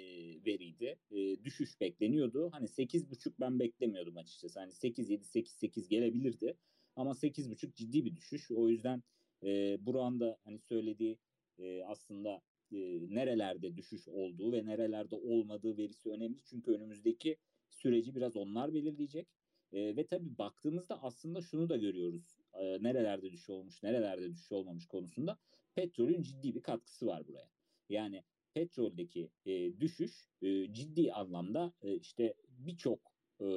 [0.46, 1.00] veriydi.
[1.12, 2.50] E, düşüş bekleniyordu.
[2.52, 4.60] Hani 8,5 ben beklemiyordum açıkçası.
[4.60, 6.58] Hani 8,7, 8,8 gelebilirdi.
[6.96, 8.52] Ama 8,5 ciddi bir düşüş.
[8.52, 9.04] O yüzden
[9.44, 11.18] e, Burak'ın da hani söylediği
[11.60, 12.78] e, aslında e,
[13.16, 16.44] nerelerde düşüş olduğu ve nerelerde olmadığı verisi önemli.
[16.44, 17.38] Çünkü önümüzdeki
[17.70, 19.28] süreci biraz onlar belirleyecek.
[19.74, 22.40] E, ve tabii baktığımızda aslında şunu da görüyoruz.
[22.54, 25.38] E, nerelerde düşüş olmuş, nerelerde düşüş olmamış konusunda
[25.76, 27.50] petrolün ciddi bir katkısı var buraya.
[27.90, 33.00] Yani petroldeki e, düşüş e, ciddi anlamda e, işte birçok
[33.42, 33.48] e,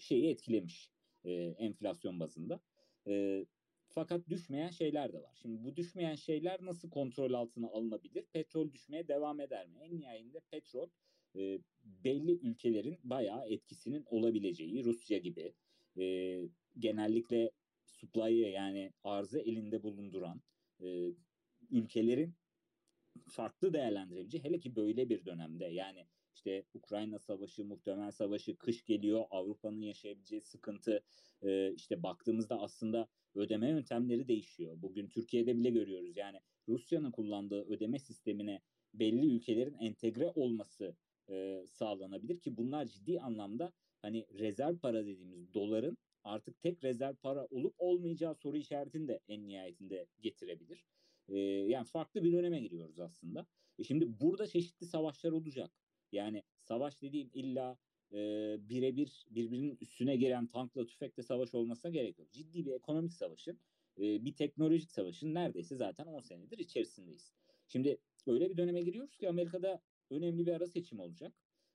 [0.00, 0.90] şeyi etkilemiş
[1.24, 2.60] e, enflasyon bazında.
[3.06, 3.44] E,
[3.94, 5.38] fakat düşmeyen şeyler de var.
[5.42, 8.24] Şimdi bu düşmeyen şeyler nasıl kontrol altına alınabilir?
[8.32, 9.78] Petrol düşmeye devam eder mi?
[9.80, 10.88] En nihayetinde petrol
[11.36, 15.54] e, belli ülkelerin bayağı etkisinin olabileceği Rusya gibi
[15.98, 16.38] e,
[16.78, 17.50] genellikle
[17.84, 20.42] supply'ı yani arzı elinde bulunduran
[20.80, 21.10] e,
[21.70, 22.34] ülkelerin
[23.28, 29.24] farklı değerlendirebileceği hele ki böyle bir dönemde yani işte Ukrayna savaşı, muhtemel savaşı, kış geliyor,
[29.30, 31.02] Avrupa'nın yaşayabileceği sıkıntı,
[31.42, 34.82] e, işte baktığımızda aslında ödeme yöntemleri değişiyor.
[34.82, 36.16] Bugün Türkiye'de bile görüyoruz.
[36.16, 38.60] Yani Rusya'nın kullandığı ödeme sistemine
[38.94, 40.96] belli ülkelerin entegre olması
[41.30, 47.46] e, sağlanabilir ki bunlar ciddi anlamda hani rezerv para dediğimiz doların artık tek rezerv para
[47.46, 50.84] olup olmayacağı soru işaretini de en nihayetinde getirebilir.
[51.28, 53.46] E, yani farklı bir döneme giriyoruz aslında.
[53.78, 55.70] E şimdi burada çeşitli savaşlar olacak.
[56.12, 57.78] Yani savaş dediğim illa
[58.12, 62.32] e, birebir birbirinin üstüne gelen tankla tüfekle savaş olmasına gerek yok.
[62.32, 63.58] Ciddi bir ekonomik savaşın,
[63.98, 67.32] e, bir teknolojik savaşın neredeyse zaten 10 senedir içerisindeyiz.
[67.68, 71.32] Şimdi öyle bir döneme giriyoruz ki Amerika'da önemli bir ara seçim olacak.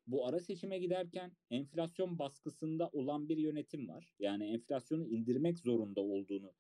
[0.08, 4.14] Bu ara seçime giderken enflasyon baskısında olan bir yönetim var.
[4.20, 6.54] Yani enflasyonu indirmek zorunda olduğunu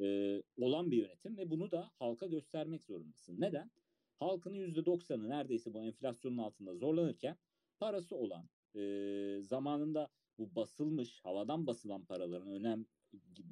[0.00, 3.40] e, olan bir yönetim ve bunu da halka göstermek zorundasın.
[3.40, 3.70] Neden?
[4.18, 7.36] Halkın %90'ı neredeyse bu enflasyonun altında zorlanırken
[7.78, 10.08] parası olan, e, zamanında
[10.38, 12.86] bu basılmış, havadan basılan paraların önem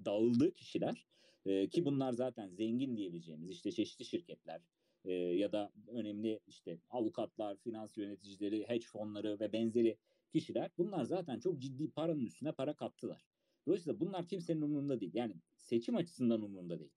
[0.05, 1.07] dağıldığı kişiler
[1.47, 4.61] e, ki bunlar zaten zengin diyebileceğimiz işte çeşitli şirketler
[5.05, 9.97] e, ya da önemli işte avukatlar, finans yöneticileri, hedge fonları ve benzeri
[10.33, 13.27] kişiler bunlar zaten çok ciddi paranın üstüne para kattılar.
[13.67, 15.13] Dolayısıyla bunlar kimsenin umurunda değil.
[15.15, 16.93] Yani seçim açısından umurunda değil.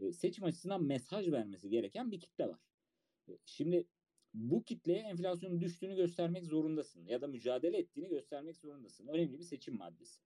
[0.00, 2.60] E, seçim açısından mesaj vermesi gereken bir kitle var.
[3.28, 3.86] E, şimdi
[4.34, 9.06] bu kitleye enflasyonun düştüğünü göstermek zorundasın ya da mücadele ettiğini göstermek zorundasın.
[9.08, 10.20] Önemli bir seçim maddesi.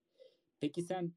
[0.61, 1.13] Peki sen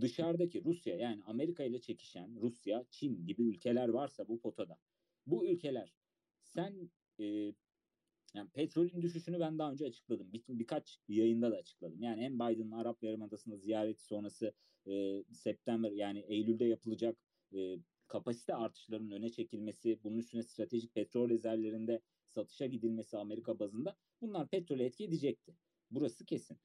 [0.00, 4.78] dışarıdaki Rusya yani Amerika ile çekişen Rusya, Çin gibi ülkeler varsa bu potada
[5.26, 5.94] bu ülkeler
[6.42, 7.54] sen e,
[8.34, 10.32] Yani petrolün düşüşünü ben daha önce açıkladım.
[10.32, 12.02] Bir, birkaç yayında da açıkladım.
[12.02, 14.54] Yani hem Biden'ın Arap Yarımadası'nda ziyareti sonrası
[14.86, 17.18] e, September yani Eylül'de yapılacak
[17.54, 22.00] e, kapasite artışlarının öne çekilmesi, bunun üstüne stratejik petrol rezervlerinde
[22.38, 25.56] satışa gidilmesi Amerika bazında bunlar petrole etki edecekti.
[25.90, 26.58] Burası kesin.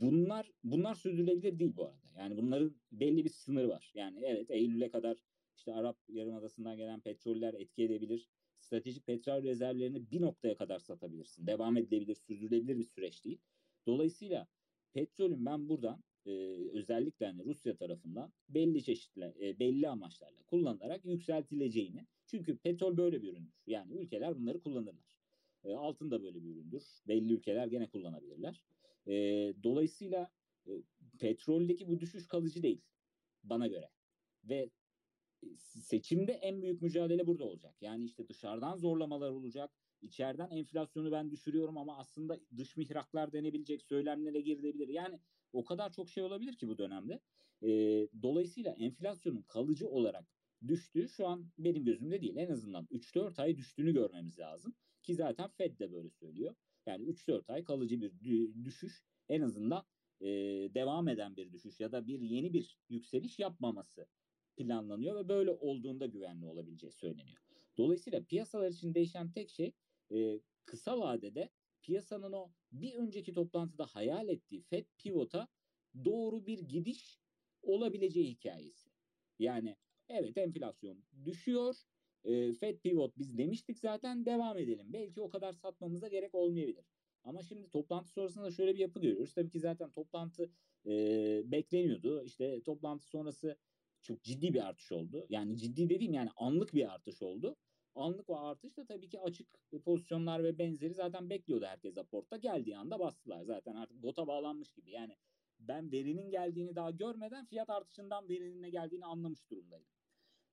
[0.00, 2.06] Bunlar bunlar sürdürülebilir değil bu arada.
[2.16, 3.92] Yani bunların belli bir sınırı var.
[3.94, 5.18] Yani evet Eylül'e kadar
[5.56, 8.28] işte Arap Yarımadası'ndan gelen petroller etki edebilir.
[8.60, 11.46] Stratejik petrol rezervlerini bir noktaya kadar satabilirsin.
[11.46, 13.38] Devam edilebilir, sürdürülebilir bir süreç değil.
[13.86, 14.46] Dolayısıyla
[14.92, 16.32] petrolün ben buradan e,
[16.72, 22.06] özellikle hani Rusya tarafından belli çeşitli e, belli amaçlarla kullanılarak yükseltileceğini.
[22.26, 23.54] Çünkü petrol böyle bir üründür.
[23.66, 25.18] Yani ülkeler bunları kullanırlar.
[25.64, 26.82] E, altın da böyle bir üründür.
[27.08, 28.64] Belli ülkeler gene kullanabilirler.
[29.06, 29.12] E,
[29.62, 30.30] dolayısıyla
[30.66, 30.72] e,
[31.18, 32.80] petroldeki bu düşüş kalıcı değil
[33.44, 33.90] bana göre.
[34.44, 34.70] Ve
[35.56, 37.74] seçimde en büyük mücadele burada olacak.
[37.80, 39.70] Yani işte dışarıdan zorlamalar olacak.
[40.02, 44.88] İçeriden enflasyonu ben düşürüyorum ama aslında dış mihraklar denebilecek söylemlere girilebilir.
[44.88, 45.20] Yani
[45.52, 47.20] o kadar çok şey olabilir ki bu dönemde.
[47.62, 47.68] E,
[48.22, 50.24] dolayısıyla enflasyonun kalıcı olarak
[50.66, 52.36] düştüğü şu an benim gözümde değil.
[52.36, 54.74] En azından 3-4 ay düştüğünü görmemiz lazım.
[55.02, 56.54] Ki zaten Fed de böyle söylüyor.
[56.86, 59.84] Yani 3-4 ay kalıcı bir düşüş en azından
[60.20, 60.26] e,
[60.74, 64.06] devam eden bir düşüş ya da bir yeni bir yükseliş yapmaması
[64.56, 67.38] planlanıyor ve böyle olduğunda güvenli olabileceği söyleniyor.
[67.76, 69.72] Dolayısıyla piyasalar için değişen tek şey
[70.14, 71.50] e, kısa vadede
[71.82, 75.48] piyasanın o bir önceki toplantıda hayal ettiği Fed pivota
[76.04, 77.20] doğru bir gidiş
[77.62, 78.90] olabileceği hikayesi.
[79.38, 79.76] Yani
[80.08, 81.74] evet enflasyon düşüyor.
[82.24, 84.92] E, Fed pivot biz demiştik zaten devam edelim.
[84.92, 86.84] Belki o kadar satmamıza gerek olmayabilir.
[87.24, 89.34] Ama şimdi toplantı sonrasında şöyle bir yapı görüyoruz.
[89.34, 90.50] Tabii ki zaten toplantı
[90.86, 92.24] e, bekleniyordu.
[92.24, 93.56] İşte toplantı sonrası
[94.02, 95.26] çok ciddi bir artış oldu.
[95.28, 97.56] Yani ciddi dediğim yani anlık bir artış oldu.
[97.98, 99.48] Anlık o artış da tabii ki açık
[99.84, 102.36] pozisyonlar ve benzeri zaten bekliyordu herkes raporta.
[102.36, 103.42] Geldiği anda bastılar.
[103.42, 104.90] Zaten artık bota bağlanmış gibi.
[104.90, 105.16] Yani
[105.58, 109.86] ben verinin geldiğini daha görmeden fiyat artışından verinin ne geldiğini anlamış durumdayım.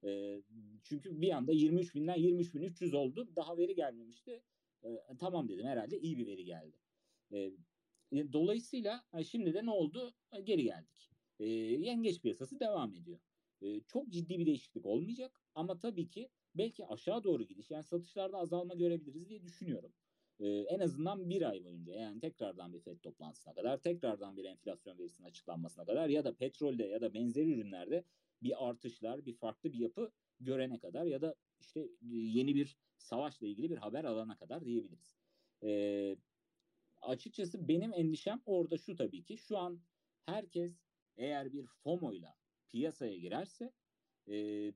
[0.03, 0.41] E,
[0.83, 3.27] çünkü bir anda 23 binden 23 bin 300 oldu.
[3.35, 4.43] Daha veri gelmemişti.
[4.83, 6.77] E, tamam dedim herhalde iyi bir veri geldi.
[7.31, 7.51] E,
[8.33, 10.13] dolayısıyla şimdi de ne oldu?
[10.43, 11.11] Geri geldik.
[11.39, 13.19] E, yengeç piyasası devam ediyor.
[13.61, 18.37] E, çok ciddi bir değişiklik olmayacak ama tabii ki belki aşağı doğru gidiş yani satışlarda
[18.37, 19.93] azalma görebiliriz diye düşünüyorum.
[20.39, 24.97] Ee, en azından bir ay boyunca yani tekrardan bir FED toplantısına kadar tekrardan bir enflasyon
[24.97, 28.03] verisinin açıklanmasına kadar ya da petrolde ya da benzeri ürünlerde
[28.43, 33.69] bir artışlar bir farklı bir yapı görene kadar ya da işte yeni bir savaşla ilgili
[33.69, 35.17] bir haber alana kadar diyebiliriz.
[35.63, 36.17] Ee,
[37.01, 39.81] açıkçası benim endişem orada şu tabii ki şu an
[40.25, 40.85] herkes
[41.17, 42.35] eğer bir FOMO ile
[42.69, 43.71] piyasaya girerse
[44.27, 44.71] e,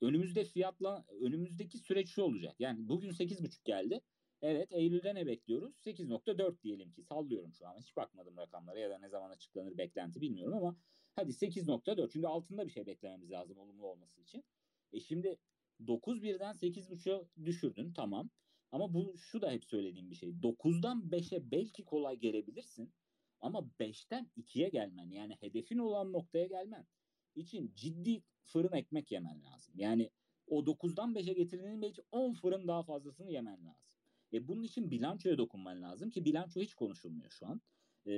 [0.00, 2.56] önümüzde fiyatla önümüzdeki süreç şu olacak.
[2.58, 4.00] Yani bugün 8.5 geldi.
[4.42, 5.76] Evet Eylül'de ne bekliyoruz?
[5.86, 7.76] 8.4 diyelim ki sallıyorum şu an.
[7.78, 10.76] Hiç bakmadım rakamlara ya da ne zaman açıklanır beklenti bilmiyorum ama
[11.16, 14.44] hadi 8.4 çünkü altında bir şey beklememiz lazım olumlu olması için.
[14.92, 15.38] E şimdi
[15.86, 18.30] 9 birden 8.5'a düşürdün tamam.
[18.72, 20.28] Ama bu şu da hep söylediğim bir şey.
[20.28, 22.92] 9'dan 5'e belki kolay gelebilirsin.
[23.40, 26.86] Ama 5'ten 2'ye gelmen yani hedefin olan noktaya gelmen
[27.36, 29.74] için ciddi fırın ekmek yemen lazım.
[29.76, 30.10] Yani
[30.46, 33.88] o 9'dan 5'e getirdiğinin belki 10 fırın daha fazlasını yemen lazım.
[34.32, 37.60] E bunun için bilançoya dokunman lazım ki bilanço hiç konuşulmuyor şu an.
[38.04, 38.12] Ee,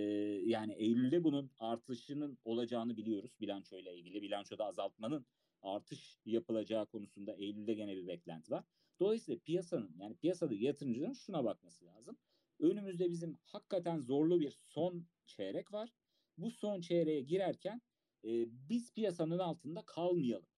[0.44, 4.22] yani Eylül'de bunun artışının olacağını biliyoruz bilançoyla ilgili.
[4.22, 5.26] Bilançoda azaltmanın
[5.62, 8.64] artış yapılacağı konusunda Eylül'de gene bir beklenti var.
[9.00, 12.16] Dolayısıyla piyasanın yani piyasada yatırımcıların şuna bakması lazım.
[12.60, 15.90] Önümüzde bizim hakikaten zorlu bir son çeyrek var.
[16.38, 17.80] Bu son çeyreğe girerken
[18.24, 18.30] e,
[18.68, 20.48] biz piyasanın altında kalmayalım.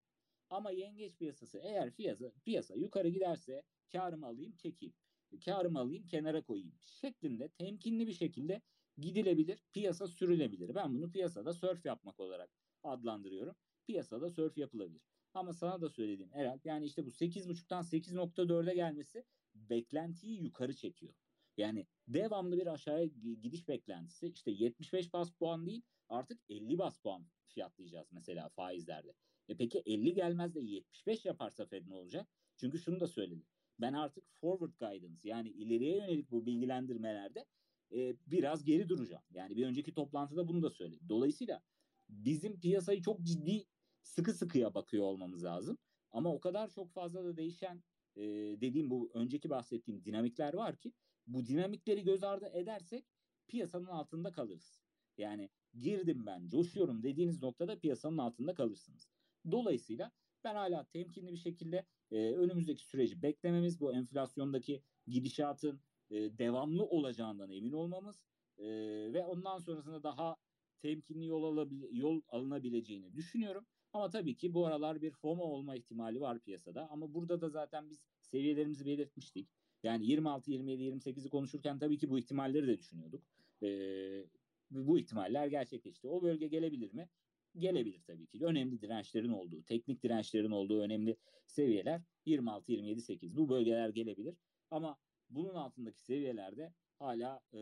[0.51, 4.95] Ama yengeç piyasası eğer piyasa, piyasa yukarı giderse karımı alayım çekeyim.
[5.45, 8.61] Karımı alayım kenara koyayım şeklinde temkinli bir şekilde
[8.99, 9.65] gidilebilir.
[9.73, 10.75] Piyasa sürülebilir.
[10.75, 12.51] Ben bunu piyasada surf yapmak olarak
[12.83, 13.55] adlandırıyorum.
[13.87, 15.03] Piyasada surf yapılabilir.
[15.35, 21.15] Ama sana da söylediğim herhalde yani işte bu 8.5'tan 8.4'e gelmesi beklentiyi yukarı çekiyor.
[21.57, 23.05] Yani devamlı bir aşağıya
[23.43, 29.15] gidiş beklentisi işte 75 bas puan değil artık 50 bas puan fiyatlayacağız mesela faizlerde.
[29.49, 32.29] E peki 50 gelmez de 75 yaparsa Fed ne olacak?
[32.57, 33.45] Çünkü şunu da söyledi.
[33.81, 37.47] Ben artık forward guidance yani ileriye yönelik bu bilgilendirmelerde
[37.93, 39.23] e, biraz geri duracağım.
[39.31, 41.09] Yani bir önceki toplantıda bunu da söyledi.
[41.09, 41.63] Dolayısıyla
[42.09, 43.67] bizim piyasayı çok ciddi
[44.03, 45.79] sıkı sıkıya bakıyor olmamız lazım.
[46.13, 47.83] Ama o kadar çok fazla da değişen
[48.17, 48.23] e,
[48.61, 50.93] dediğim bu önceki bahsettiğim dinamikler var ki
[51.27, 53.05] bu dinamikleri göz ardı edersek
[53.49, 54.81] piyasanın altında kalırız.
[55.19, 59.09] Yani girdim ben coşuyorum dediğiniz noktada piyasanın altında kalırsınız.
[59.51, 60.13] Dolayısıyla
[60.45, 65.81] ben hala temkinli bir şekilde e, önümüzdeki süreci beklememiz, bu enflasyondaki gidişatın
[66.11, 68.23] e, devamlı olacağından emin olmamız
[68.59, 68.67] e,
[69.13, 70.37] ve ondan sonrasında daha
[70.83, 73.67] temkinli yol, alabil yol alınabileceğini düşünüyorum.
[73.93, 76.89] Ama tabii ki bu aralar bir FOMO olma ihtimali var piyasada.
[76.91, 79.49] Ama burada da zaten biz seviyelerimizi belirtmiştik.
[79.83, 83.23] Yani 26, 27, 28'i konuşurken tabii ki bu ihtimalleri de düşünüyorduk.
[83.63, 84.27] Ee,
[84.71, 86.09] bu ihtimaller gerçekleşti.
[86.09, 87.09] O bölge gelebilir mi?
[87.59, 88.45] Gelebilir tabii ki.
[88.45, 93.37] Önemli dirençlerin olduğu, teknik dirençlerin olduğu önemli seviyeler 26, 27, 8.
[93.37, 94.37] Bu bölgeler gelebilir.
[94.71, 94.99] Ama
[95.31, 97.61] bunun altındaki seviyelerde hala e,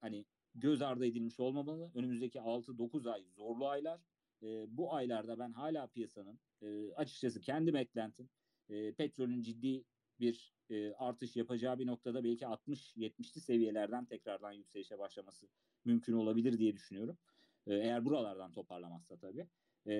[0.00, 1.90] hani göz ardı edilmiş olmamalı.
[1.94, 4.00] Önümüzdeki 6-9 ay zorlu aylar.
[4.42, 8.30] E, bu aylarda ben hala piyasanın e, açıkçası kendi beklentim
[8.68, 9.84] e, petrolün ciddi
[10.20, 15.48] bir e, artış yapacağı bir noktada belki 60-70'li seviyelerden tekrardan yükselişe başlaması
[15.84, 17.18] mümkün olabilir diye düşünüyorum.
[17.66, 19.46] E, eğer buralardan toparlamazsa tabii.
[19.86, 19.96] E,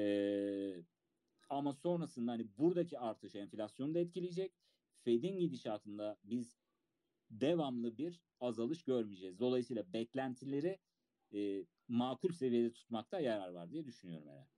[1.50, 4.52] ama sonrasında hani buradaki artış enflasyonu da etkileyecek.
[5.04, 6.56] Fed'in gidişatında biz
[7.30, 9.38] devamlı bir azalış görmeyeceğiz.
[9.38, 10.78] Dolayısıyla beklentileri
[11.34, 14.48] e, makul seviyede tutmakta yarar var diye düşünüyorum herhalde.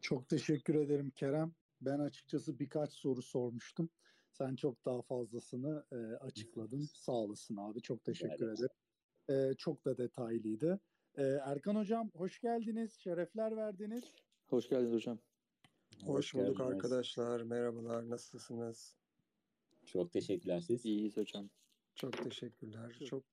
[0.00, 1.54] Çok teşekkür ederim Kerem.
[1.80, 3.90] Ben açıkçası birkaç soru sormuştum.
[4.32, 6.88] Sen çok daha fazlasını e, açıkladın.
[6.94, 7.82] Sağ olasın abi.
[7.82, 8.68] Çok teşekkür ederim.
[9.30, 10.80] E, çok da detaylıydı.
[11.14, 12.92] E, Erkan Hocam hoş geldiniz.
[12.92, 14.04] Şerefler verdiniz.
[14.46, 15.18] Hoş geldiniz hocam.
[16.04, 16.74] Hoş, hoş bulduk geldiniz.
[16.74, 17.40] arkadaşlar.
[17.40, 18.10] Merhabalar.
[18.10, 18.96] Nasılsınız?
[19.86, 20.84] Çok teşekkürler siz.
[20.84, 21.50] İyiyiz hocam.
[21.94, 22.98] Çok teşekkürler.
[23.06, 23.24] Çok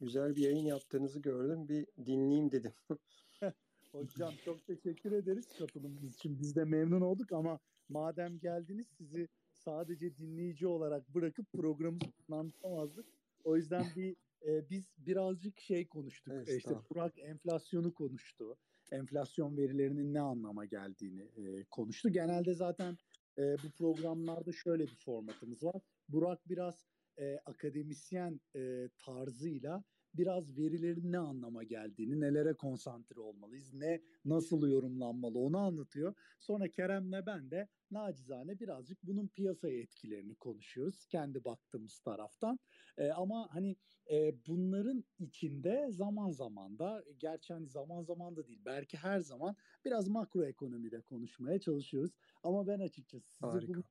[0.00, 1.68] güzel bir yayın yaptığınızı gördüm.
[1.68, 2.72] Bir dinleyeyim dedim.
[3.92, 6.38] Hocam çok teşekkür ederiz katılımınız için.
[6.38, 7.58] Biz de memnun olduk ama
[7.88, 11.98] madem geldiniz sizi sadece dinleyici olarak bırakıp programı
[12.30, 13.06] anlatamazdık.
[13.44, 16.34] O yüzden bir e, biz birazcık şey konuştuk.
[16.36, 18.56] Evet, işte Burak enflasyonu konuştu.
[18.92, 22.08] Enflasyon verilerinin ne anlama geldiğini e, konuştu.
[22.08, 22.96] Genelde zaten
[23.38, 25.82] e, bu programlarda şöyle bir formatımız var.
[26.08, 26.86] Burak biraz
[27.18, 35.38] e, akademisyen e, tarzıyla biraz verilerin ne anlama geldiğini, nelere konsantre olmalıyız, ne nasıl yorumlanmalı
[35.38, 36.14] onu anlatıyor.
[36.40, 42.58] Sonra Kerem'le ben de nacizane birazcık bunun piyasaya etkilerini konuşuyoruz kendi baktığımız taraftan.
[42.98, 43.76] E, ama hani
[44.10, 49.56] e, bunların içinde zaman zaman da gerçi hani zaman zaman da değil belki her zaman
[49.84, 52.12] biraz makro ekonomide konuşmaya çalışıyoruz.
[52.42, 53.68] Ama ben açıkçası sizi Harika.
[53.68, 53.84] bugün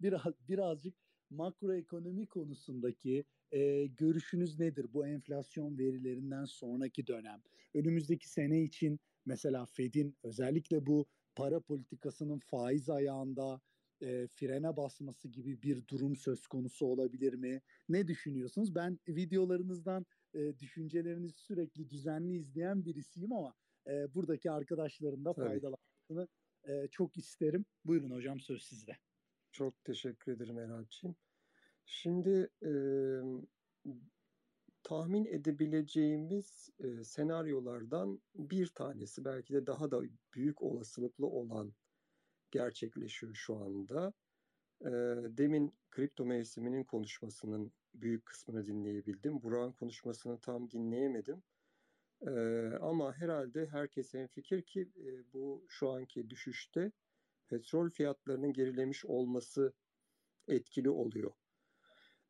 [0.00, 0.94] biraz birazcık
[1.30, 7.42] makroekonomi konusundaki e, görüşünüz nedir bu enflasyon verilerinden sonraki dönem?
[7.74, 13.60] Önümüzdeki sene için mesela Fed'in özellikle bu para politikasının faiz ayağında
[14.02, 17.60] e, frene basması gibi bir durum söz konusu olabilir mi?
[17.88, 18.74] Ne düşünüyorsunuz?
[18.74, 23.54] Ben videolarınızdan e, düşüncelerinizi sürekli düzenli izleyen birisiyim ama
[23.86, 26.28] e, buradaki arkadaşların da faydalanmasını
[26.68, 27.64] e, çok isterim.
[27.84, 28.96] Buyurun hocam söz sizde.
[29.52, 31.16] Çok teşekkür ederim Erhan'cığım.
[31.94, 32.70] Şimdi e,
[34.82, 40.02] tahmin edebileceğimiz e, senaryolardan bir tanesi belki de daha da
[40.34, 41.72] büyük olasılıklı olan
[42.50, 44.12] gerçekleşiyor şu anda.
[44.80, 44.90] E,
[45.36, 49.42] demin kripto mevsiminin konuşmasının büyük kısmını dinleyebildim.
[49.42, 51.42] Burak'ın konuşmasını tam dinleyemedim.
[52.26, 52.30] E,
[52.80, 56.92] ama herhalde herkes en fikir ki e, bu şu anki düşüşte
[57.48, 59.72] petrol fiyatlarının gerilemiş olması
[60.48, 61.32] etkili oluyor.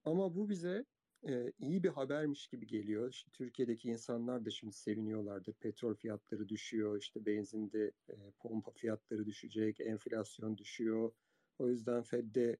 [0.04, 0.84] Ama bu bize
[1.28, 3.10] e, iyi bir habermiş gibi geliyor.
[3.10, 5.52] İşte Türkiye'deki insanlar da şimdi seviniyorlardır.
[5.52, 11.12] Petrol fiyatları düşüyor, işte benzinde e, pompa fiyatları düşecek, enflasyon düşüyor.
[11.58, 12.56] O yüzden Fed'de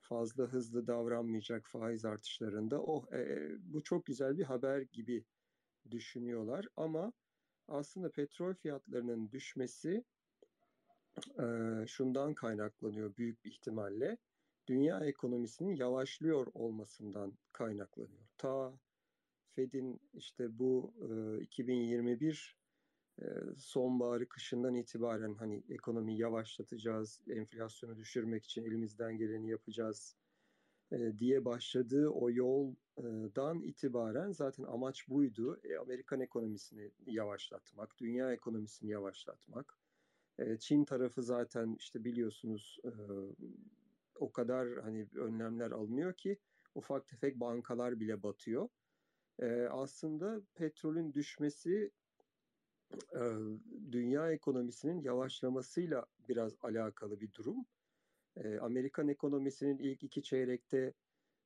[0.00, 2.82] fazla hızlı davranmayacak faiz artışlarında.
[2.82, 5.24] Oh, e, bu çok güzel bir haber gibi
[5.90, 6.66] düşünüyorlar.
[6.76, 7.12] Ama
[7.68, 10.04] aslında petrol fiyatlarının düşmesi
[11.38, 11.44] e,
[11.86, 14.18] şundan kaynaklanıyor büyük bir ihtimalle
[14.68, 18.28] dünya ekonomisinin yavaşlıyor olmasından kaynaklanıyor.
[18.38, 18.72] Ta
[19.54, 20.94] Fed'in işte bu
[21.40, 22.56] e, 2021
[23.22, 23.24] e,
[23.56, 30.16] sonbaharı kışından itibaren hani ekonomi yavaşlatacağız, enflasyonu düşürmek için elimizden geleni yapacağız
[30.92, 35.60] e, diye başladığı o yoldan itibaren zaten amaç buydu.
[35.64, 39.78] E, Amerikan ekonomisini yavaşlatmak, dünya ekonomisini yavaşlatmak.
[40.58, 42.78] Çin tarafı zaten işte biliyorsunuz
[44.18, 46.38] o kadar hani önlemler alınıyor ki
[46.74, 48.68] ufak tefek bankalar bile batıyor.
[49.38, 51.90] Ee, aslında petrolün düşmesi
[52.92, 53.22] e,
[53.92, 57.66] dünya ekonomisinin yavaşlamasıyla biraz alakalı bir durum.
[58.36, 60.94] E, Amerikan ekonomisinin ilk iki çeyrekte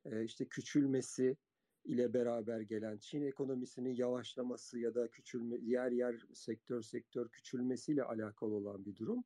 [0.05, 1.37] e, işte küçülmesi
[1.85, 8.55] ile beraber gelen Çin ekonomisinin yavaşlaması ya da küçülme yer yer sektör sektör küçülmesiyle alakalı
[8.55, 9.25] olan bir durum.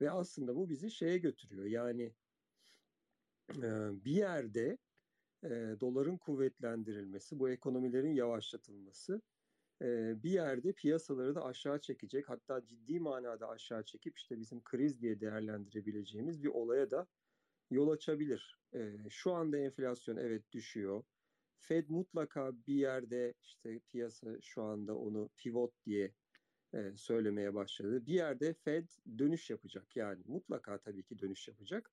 [0.00, 1.64] Ve aslında bu bizi şeye götürüyor.
[1.64, 2.25] Yani e,
[4.04, 4.78] bir yerde
[5.80, 9.22] doların kuvvetlendirilmesi, bu ekonomilerin yavaşlatılması
[10.22, 12.28] bir yerde piyasaları da aşağı çekecek.
[12.28, 17.06] Hatta ciddi manada aşağı çekip işte bizim kriz diye değerlendirebileceğimiz bir olaya da
[17.70, 18.58] yol açabilir.
[19.10, 21.04] Şu anda enflasyon evet düşüyor.
[21.58, 26.14] Fed mutlaka bir yerde işte piyasa şu anda onu pivot diye
[26.96, 28.06] söylemeye başladı.
[28.06, 28.88] Bir yerde Fed
[29.18, 31.90] dönüş yapacak yani mutlaka tabii ki dönüş yapacak.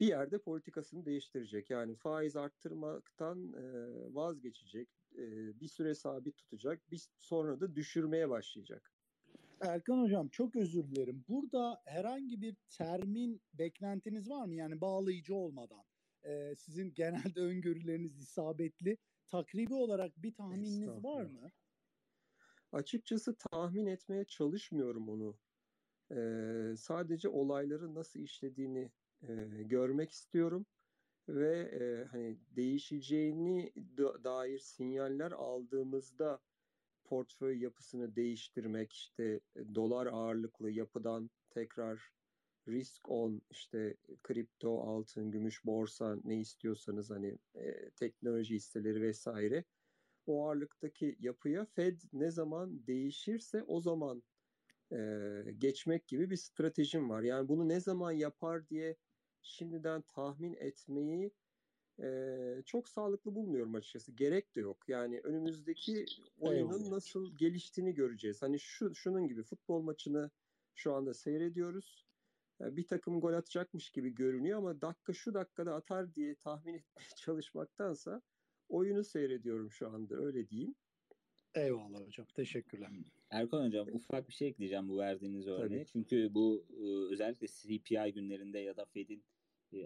[0.00, 3.64] Bir yerde politikasını değiştirecek yani faiz arttırmaktan e,
[4.14, 5.24] vazgeçecek, e,
[5.60, 8.92] bir süre sabit tutacak, bir sonra da düşürmeye başlayacak.
[9.60, 11.24] Erkan Hocam çok özür dilerim.
[11.28, 14.54] Burada herhangi bir termin beklentiniz var mı?
[14.54, 15.84] Yani bağlayıcı olmadan.
[16.24, 18.98] Ee, sizin genelde öngörüleriniz isabetli.
[19.26, 21.50] Takribi olarak bir tahmininiz var mı?
[22.72, 25.38] Açıkçası tahmin etmeye çalışmıyorum onu.
[26.10, 28.90] Ee, sadece olayların nasıl işlediğini
[29.22, 30.66] e, görmek istiyorum
[31.28, 36.40] ve e, hani değişeceğini da, dair sinyaller aldığımızda
[37.04, 39.40] portföy yapısını değiştirmek işte
[39.74, 42.10] dolar ağırlıklı yapıdan tekrar
[42.68, 49.64] risk on işte kripto, altın, gümüş, borsa ne istiyorsanız hani e, teknoloji hisseleri vesaire
[50.26, 54.22] o ağırlıktaki yapıya Fed ne zaman değişirse o zaman
[54.92, 54.98] e,
[55.58, 57.22] geçmek gibi bir stratejim var.
[57.22, 58.96] Yani bunu ne zaman yapar diye
[59.48, 61.30] şimdiden tahmin etmeyi
[62.02, 64.12] e, çok sağlıklı bulmuyorum açıkçası.
[64.12, 64.88] Gerek de yok.
[64.88, 66.04] Yani önümüzdeki
[66.40, 68.42] oyunun nasıl geliştiğini göreceğiz.
[68.42, 70.30] Hani şu şunun gibi futbol maçını
[70.74, 72.06] şu anda seyrediyoruz.
[72.60, 77.06] Yani bir takım gol atacakmış gibi görünüyor ama dakika şu dakikada atar diye tahmin etmeye
[77.16, 78.22] çalışmaktansa
[78.68, 80.74] oyunu seyrediyorum şu anda öyle diyeyim.
[81.54, 82.26] Eyvallah hocam.
[82.34, 82.90] Teşekkürler.
[83.30, 85.84] Erkan hocam ufak bir şey ekleyeceğim bu verdiğiniz örneğe.
[85.84, 86.66] Çünkü bu
[87.10, 89.24] özellikle CPI günlerinde ya da Fed'in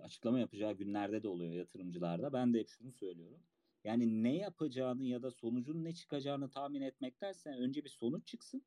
[0.02, 2.32] açıklama yapacağı günlerde de oluyor yatırımcılarda.
[2.32, 3.40] Ben de hep şunu söylüyorum.
[3.84, 8.62] Yani ne yapacağını ya da sonucun ne çıkacağını tahmin etmektense önce bir sonuç çıksın.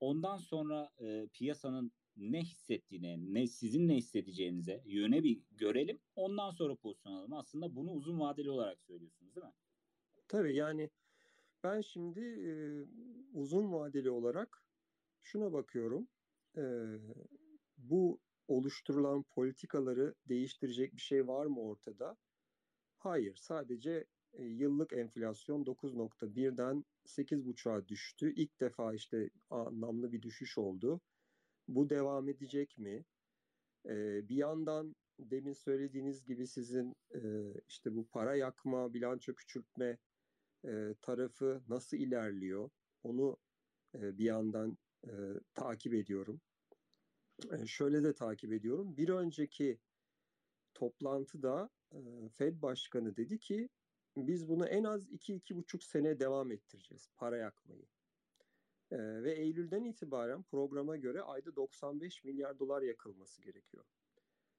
[0.00, 0.90] ondan sonra
[1.32, 5.98] piyasanın ne hissettiğine, ne sizin ne hissedeceğinize yöne bir görelim.
[6.16, 7.32] Ondan sonra pozisyon alalım.
[7.32, 9.52] Aslında bunu uzun vadeli olarak söylüyorsunuz değil mi?
[10.28, 10.90] Tabii yani
[11.64, 12.52] ben şimdi e,
[13.34, 14.62] uzun vadeli olarak
[15.22, 16.08] şuna bakıyorum.
[16.56, 16.62] E,
[17.76, 22.16] bu oluşturulan politikaları değiştirecek bir şey var mı ortada?
[22.98, 23.36] Hayır.
[23.36, 28.32] Sadece e, yıllık enflasyon 9.1'den 8.5'a düştü.
[28.36, 31.00] İlk defa işte anlamlı bir düşüş oldu.
[31.68, 33.04] Bu devam edecek mi?
[33.86, 37.20] Ee, bir yandan demin söylediğiniz gibi sizin e,
[37.68, 39.98] işte bu para yakma, bilanço küçültme
[40.64, 42.70] e, tarafı nasıl ilerliyor?
[43.02, 43.36] Onu
[43.94, 45.12] e, bir yandan e,
[45.54, 46.40] takip ediyorum.
[47.66, 48.96] Şöyle de takip ediyorum.
[48.96, 49.78] Bir önceki
[50.74, 51.70] toplantıda
[52.32, 53.68] Fed Başkanı dedi ki
[54.16, 57.86] biz bunu en az 2-2,5 sene devam ettireceğiz para yakmayı.
[58.92, 63.84] Ve Eylül'den itibaren programa göre ayda 95 milyar dolar yakılması gerekiyor.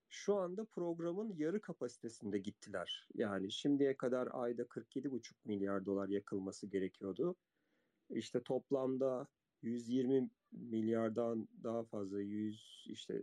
[0.09, 3.07] Şu anda programın yarı kapasitesinde gittiler.
[3.13, 7.35] Yani şimdiye kadar ayda 47,5 milyar dolar yakılması gerekiyordu.
[8.09, 9.27] İşte toplamda
[9.61, 13.21] 120 milyardan daha fazla 100 işte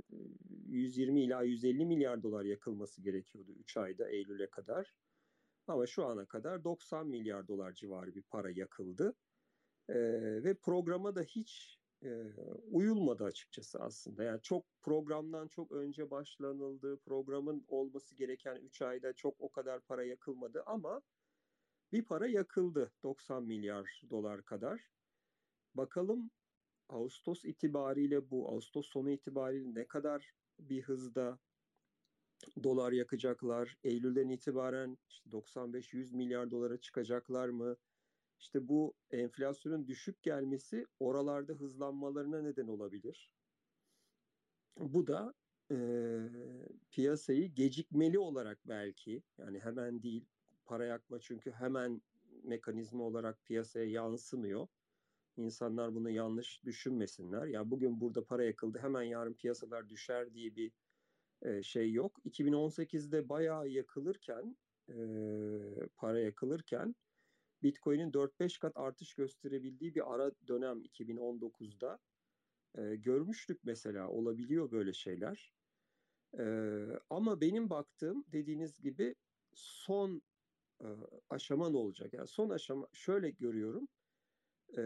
[0.67, 4.95] 120 ila 150 milyar dolar yakılması gerekiyordu 3 ayda Eylül'e kadar.
[5.67, 9.15] Ama şu ana kadar 90 milyar dolar civarı bir para yakıldı.
[9.89, 9.95] Ee,
[10.45, 12.09] ve programa da hiç e,
[12.71, 14.25] uyulmadı açıkçası aslında.
[14.25, 16.97] Yani çok programdan çok önce başlanıldı.
[16.97, 21.03] Programın olması gereken 3 ayda çok o kadar para yakılmadı ama
[21.93, 24.81] bir para yakıldı 90 milyar dolar kadar.
[25.75, 26.31] Bakalım
[26.89, 31.39] Ağustos itibariyle bu Ağustos sonu itibariyle ne kadar bir hızda
[32.63, 33.77] dolar yakacaklar?
[33.85, 37.77] Eylül'den itibaren işte 95-100 milyar dolara çıkacaklar mı?
[38.39, 43.31] İşte bu enflasyonun düşük gelmesi oralarda hızlanmalarına neden olabilir.
[44.79, 45.35] Bu da
[45.71, 45.77] e,
[46.91, 50.27] piyasayı gecikmeli olarak belki yani hemen değil
[50.65, 52.03] para yakma çünkü hemen
[52.43, 54.69] mekanizma olarak piyasaya yansımıyor.
[55.37, 57.47] İnsanlar bunu yanlış düşünmesinler.
[57.47, 60.73] Yani bugün burada para yakıldı hemen yarın piyasalar düşer diye bir
[61.43, 62.21] e, şey yok.
[62.25, 64.57] 2018'de bayağı yakılırken
[64.89, 64.95] e,
[65.97, 66.95] para yakılırken
[67.63, 71.99] Bitcoin'in 4-5 kat artış gösterebildiği bir ara dönem 2019'da
[72.79, 75.53] e, görmüştük mesela olabiliyor böyle şeyler.
[76.39, 76.45] E,
[77.11, 79.15] ama benim baktığım dediğiniz gibi
[79.55, 80.23] son
[80.83, 80.87] e,
[81.31, 82.15] aşama ne olacak?
[82.15, 83.89] Yani son aşama şöyle görüyorum.
[84.73, 84.83] E,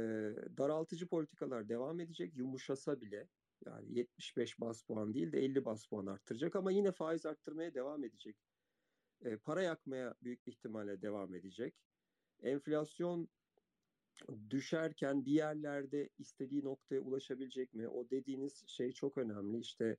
[0.58, 3.28] daraltıcı politikalar devam edecek yumuşasa bile
[3.66, 8.04] Yani 75 bas puan değil de 50 bas puan arttıracak ama yine faiz arttırmaya devam
[8.04, 8.36] edecek.
[9.24, 11.74] E, para yakmaya büyük ihtimalle devam edecek.
[12.42, 13.28] Enflasyon
[14.50, 17.88] düşerken bir yerlerde istediği noktaya ulaşabilecek mi?
[17.88, 19.58] O dediğiniz şey çok önemli.
[19.58, 19.96] İşte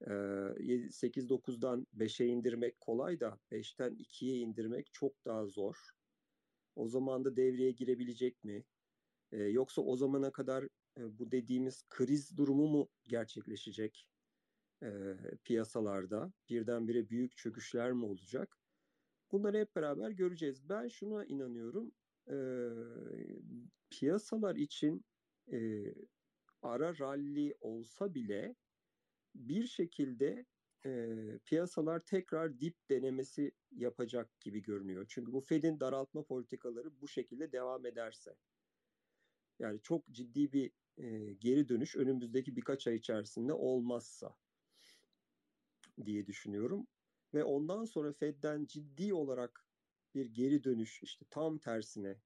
[0.00, 5.76] 8-9'dan 5'e indirmek kolay da 5'ten 2'ye indirmek çok daha zor.
[6.74, 8.64] O zaman da devreye girebilecek mi?
[9.32, 10.64] Yoksa o zamana kadar
[10.96, 14.08] bu dediğimiz kriz durumu mu gerçekleşecek
[15.44, 16.32] piyasalarda?
[16.48, 18.58] Birdenbire büyük çöküşler mi olacak?
[19.32, 20.68] Bunları hep beraber göreceğiz.
[20.68, 21.92] Ben şuna inanıyorum.
[23.90, 25.04] Piyasalar için
[26.62, 28.56] ara rally olsa bile
[29.34, 30.46] bir şekilde
[30.86, 31.14] e,
[31.44, 35.06] piyasalar tekrar dip denemesi yapacak gibi görünüyor.
[35.08, 38.36] Çünkü bu Fed'in daraltma politikaları bu şekilde devam ederse.
[39.58, 44.36] Yani çok ciddi bir e, geri dönüş önümüzdeki birkaç ay içerisinde olmazsa
[46.04, 46.86] diye düşünüyorum.
[47.34, 49.66] Ve ondan sonra Fed'den ciddi olarak
[50.14, 52.16] bir geri dönüş işte tam tersine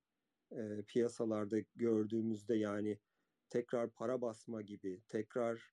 [0.52, 2.98] e, piyasalarda gördüğümüzde yani
[3.50, 5.72] tekrar para basma gibi, tekrar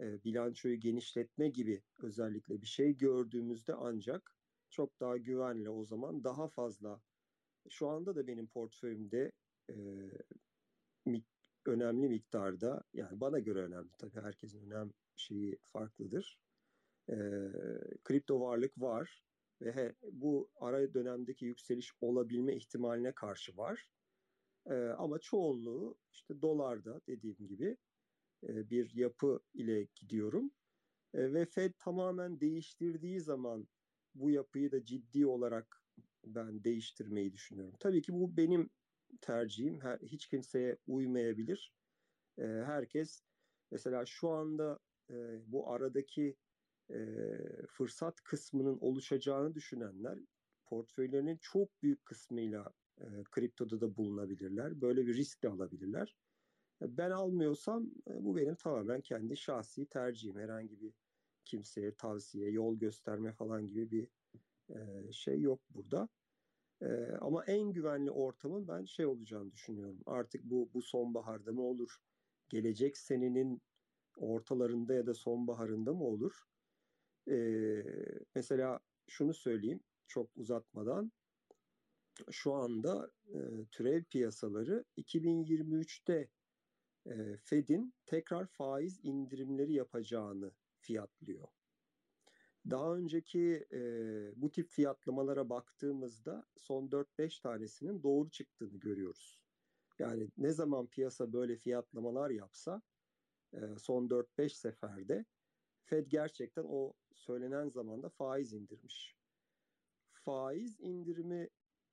[0.00, 4.36] e, bilançoyu genişletme gibi özellikle bir şey gördüğümüzde ancak
[4.70, 7.00] çok daha güvenli o zaman daha fazla
[7.68, 9.32] şu anda da benim portföyümde
[9.70, 9.74] e,
[11.66, 16.38] önemli miktarda yani bana göre önemli tabii herkesin önem şeyi farklıdır.
[17.08, 17.16] E,
[18.04, 19.24] kripto varlık var
[19.60, 23.88] ve he, bu ara dönemdeki yükseliş olabilme ihtimaline karşı var.
[24.66, 27.76] E, ama çoğunluğu işte dolarda dediğim gibi
[28.42, 30.50] bir yapı ile gidiyorum.
[31.14, 33.68] Ve Fed tamamen değiştirdiği zaman
[34.14, 35.82] bu yapıyı da ciddi olarak
[36.26, 37.74] ben değiştirmeyi düşünüyorum.
[37.80, 38.70] Tabii ki bu benim
[39.20, 39.80] tercihim.
[40.02, 41.72] Hiç kimseye uymayabilir.
[42.38, 43.22] Herkes
[43.70, 44.78] mesela şu anda
[45.46, 46.36] bu aradaki
[47.68, 50.18] fırsat kısmının oluşacağını düşünenler
[50.66, 52.72] portföylerinin çok büyük kısmıyla
[53.30, 54.80] kriptoda da bulunabilirler.
[54.80, 56.16] Böyle bir risk de alabilirler.
[56.80, 60.38] Ben almıyorsam e, bu benim tamamen kendi şahsi tercihim.
[60.38, 60.92] Herhangi bir
[61.44, 64.08] kimseye tavsiye, yol gösterme falan gibi bir
[64.70, 66.08] e, şey yok burada.
[66.82, 70.00] E, ama en güvenli ortamın ben şey olacağını düşünüyorum.
[70.06, 71.96] Artık bu bu sonbaharda mı olur?
[72.48, 73.62] Gelecek senenin
[74.16, 76.32] ortalarında ya da sonbaharında mı olur?
[78.34, 81.12] mesela şunu söyleyeyim çok uzatmadan.
[82.30, 83.10] Şu anda
[83.70, 86.28] türev piyasaları 2023'te
[87.44, 91.48] Fed'in tekrar faiz indirimleri yapacağını fiyatlıyor.
[92.70, 93.80] Daha önceki e,
[94.36, 99.40] bu tip fiyatlamalara baktığımızda son 4-5 tanesinin doğru çıktığını görüyoruz.
[99.98, 102.82] Yani ne zaman piyasa böyle fiyatlamalar yapsa
[103.52, 105.24] e, son 4-5 seferde
[105.84, 109.16] Fed gerçekten o söylenen zamanda faiz indirmiş.
[110.12, 111.48] Faiz indirimi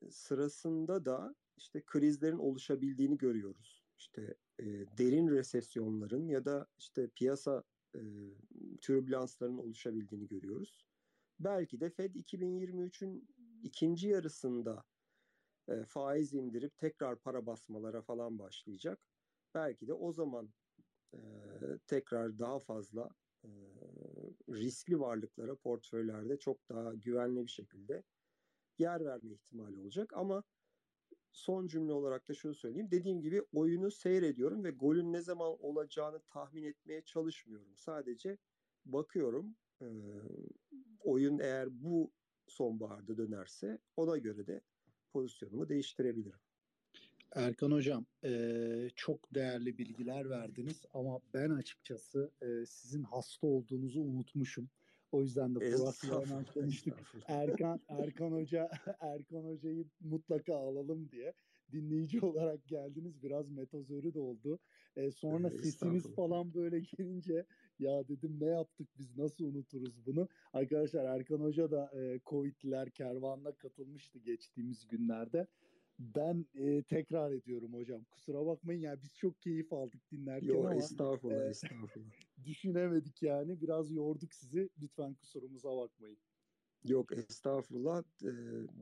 [0.09, 4.65] sırasında da işte krizlerin oluşabildiğini görüyoruz işte e,
[4.97, 7.63] derin resesyonların ya da işte piyasa
[7.95, 8.01] e,
[8.81, 10.85] türbülansların oluşabildiğini görüyoruz.
[11.39, 13.29] Belki de Fed 2023'ün
[13.63, 14.83] ikinci yarısında
[15.67, 18.99] e, faiz indirip tekrar para basmalara falan başlayacak.
[19.53, 20.49] Belki de o zaman
[21.13, 21.19] e,
[21.87, 23.09] tekrar daha fazla
[23.43, 23.49] e,
[24.49, 28.03] riskli varlıklara portföylerde çok daha güvenli bir şekilde
[28.77, 30.13] yer verme ihtimali olacak.
[30.13, 30.43] Ama
[31.31, 32.91] son cümle olarak da şunu söyleyeyim.
[32.91, 37.75] Dediğim gibi oyunu seyrediyorum ve golün ne zaman olacağını tahmin etmeye çalışmıyorum.
[37.75, 38.37] Sadece
[38.85, 39.87] bakıyorum e,
[40.99, 42.11] oyun eğer bu
[42.47, 44.61] sonbaharda dönerse ona göre de
[45.13, 46.39] pozisyonumu değiştirebilirim.
[47.35, 54.69] Erkan Hocam e, çok değerli bilgiler verdiniz ama ben açıkçası e, sizin hasta olduğunuzu unutmuşum.
[55.11, 56.93] O yüzden de Fuat'la hemen konuştuk.
[57.27, 61.33] Erkan Erkan Hoca Erkan Hoca'yı mutlaka alalım diye
[61.71, 63.23] dinleyici olarak geldiniz.
[63.23, 64.59] Biraz metazörü de oldu.
[64.95, 67.45] E, sonra ee, sesiniz falan böyle gelince
[67.79, 70.27] ya dedim ne yaptık biz nasıl unuturuz bunu?
[70.53, 75.47] Arkadaşlar Erkan Hoca da e, Covid'liler kervanına katılmıştı geçtiğimiz günlerde.
[75.99, 78.03] Ben e, tekrar ediyorum hocam.
[78.03, 82.28] Kusura bakmayın ya biz çok keyif aldık dinlerken Yo, ama estağfurullah, e, estağfurullah.
[82.45, 83.61] Düşünemedik yani.
[83.61, 84.69] Biraz yorduk sizi.
[84.81, 86.17] Lütfen kusurumuza bakmayın.
[86.83, 88.03] Yok estağfurullah.
[88.23, 88.27] Ee,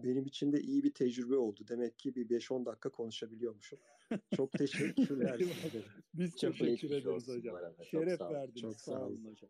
[0.03, 1.65] benim için de iyi bir tecrübe oldu.
[1.69, 3.79] Demek ki bir 5-10 dakika konuşabiliyormuşum.
[4.35, 5.39] Çok teşekkürler.
[6.13, 7.57] Biz çok teşekkür ederiz hocam.
[7.83, 8.61] Şeref çok verdiniz.
[8.61, 9.49] Çok sağ olun hocam.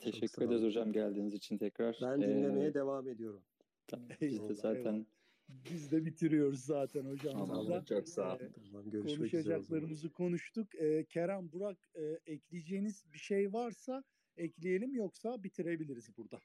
[0.00, 1.98] Teşekkür ederiz hocam geldiğiniz için tekrar.
[2.02, 3.42] Ben dinlemeye ee, devam ediyorum.
[3.86, 4.08] Tamam.
[4.20, 5.17] Biz de zaten eyvallah
[5.48, 7.54] Biz de bitiriyoruz zaten hocamızla.
[7.54, 8.40] Tamam, çok sağ ol.
[8.40, 10.74] Ee, Tamam konuşacaklarımızı konuştuk.
[10.74, 14.04] Ee, Kerem, Burak e, ekleyeceğiniz bir şey varsa
[14.36, 16.40] ekleyelim yoksa bitirebiliriz burada.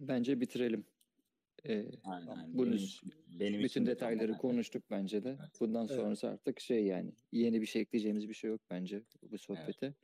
[0.00, 0.84] Bence bitirelim.
[1.64, 2.58] Ee, Aynen, aynen.
[2.58, 4.40] Bunun Benim benim bütün için de detayları tamam.
[4.40, 5.36] konuştuk bence de.
[5.40, 5.60] Evet.
[5.60, 6.00] Bundan Evet.
[6.00, 9.94] sonrası artık şey yani yeni bir şey ekleyeceğimiz bir şey yok bence bu sohbete.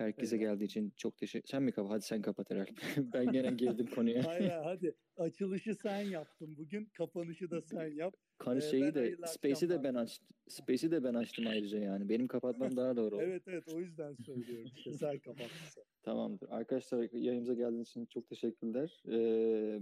[0.00, 0.46] Herkese Evet.
[0.46, 1.48] geldiği için çok teşekkür.
[1.48, 1.92] Sen mi kapat?
[1.92, 2.70] Hadi sen kapat herhalde.
[3.14, 4.22] ben gene girdim konuya.
[4.26, 6.84] Hayır hadi açılışı sen yaptın bugün.
[6.84, 8.14] Kapanışı da sen yap.
[8.38, 10.28] Konu Ee, şeyi de Space'i de ben açtım.
[10.48, 12.08] Space'i de ben açtım ayrıca yani.
[12.08, 13.24] Benim kapatmam daha doğru oldu.
[13.24, 15.82] Evet evet o yüzden söylüyorum işte sen kapattın.
[16.02, 16.48] Tamamdır.
[16.50, 19.02] Arkadaşlar yayınımıza geldiğiniz için çok teşekkürler.
[19.08, 19.80] Ee,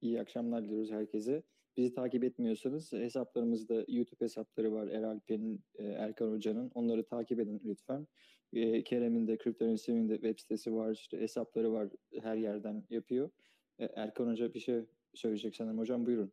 [0.00, 1.42] iyi akşamlar diliyoruz herkese.
[1.76, 4.88] Bizi takip etmiyorsanız hesaplarımızda YouTube hesapları var.
[4.88, 6.70] Eralp'in, e, Erkan Hoca'nın.
[6.74, 8.06] Onları takip edin lütfen.
[8.52, 10.92] E, Kerem'in de Kriptonesimin de web sitesi var.
[10.92, 11.88] İşte hesapları var.
[12.22, 13.30] Her yerden yapıyor.
[13.78, 14.80] E, Erkan Hoca bir şey
[15.14, 15.78] söyleyecek sanırım.
[15.78, 16.32] Hocam buyurun.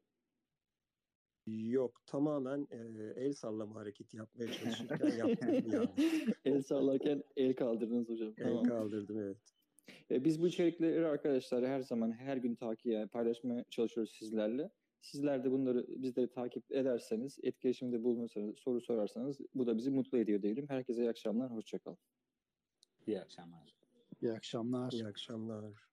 [1.48, 2.78] Yok tamamen e,
[3.16, 5.90] el sallama hareketi yapmaya çalışırken yaptım yani.
[6.46, 8.34] el sallarken el kaldırdınız hocam.
[8.38, 8.64] El Tamam.
[8.64, 9.38] kaldırdım evet.
[10.12, 14.70] E, Biz bu içerikleri arkadaşlar her zaman her gün takip yani paylaşmaya çalışıyoruz sizlerle.
[15.04, 20.42] Sizler de bunları bizleri takip ederseniz, etkileşimde bulunursanız, soru sorarsanız bu da bizi mutlu ediyor
[20.42, 20.70] diyelim.
[20.70, 21.98] Herkese iyi akşamlar, hoşçakalın.
[23.08, 23.76] İyi akşamlar.
[24.22, 24.92] İyi akşamlar.
[24.92, 25.93] İyi akşamlar.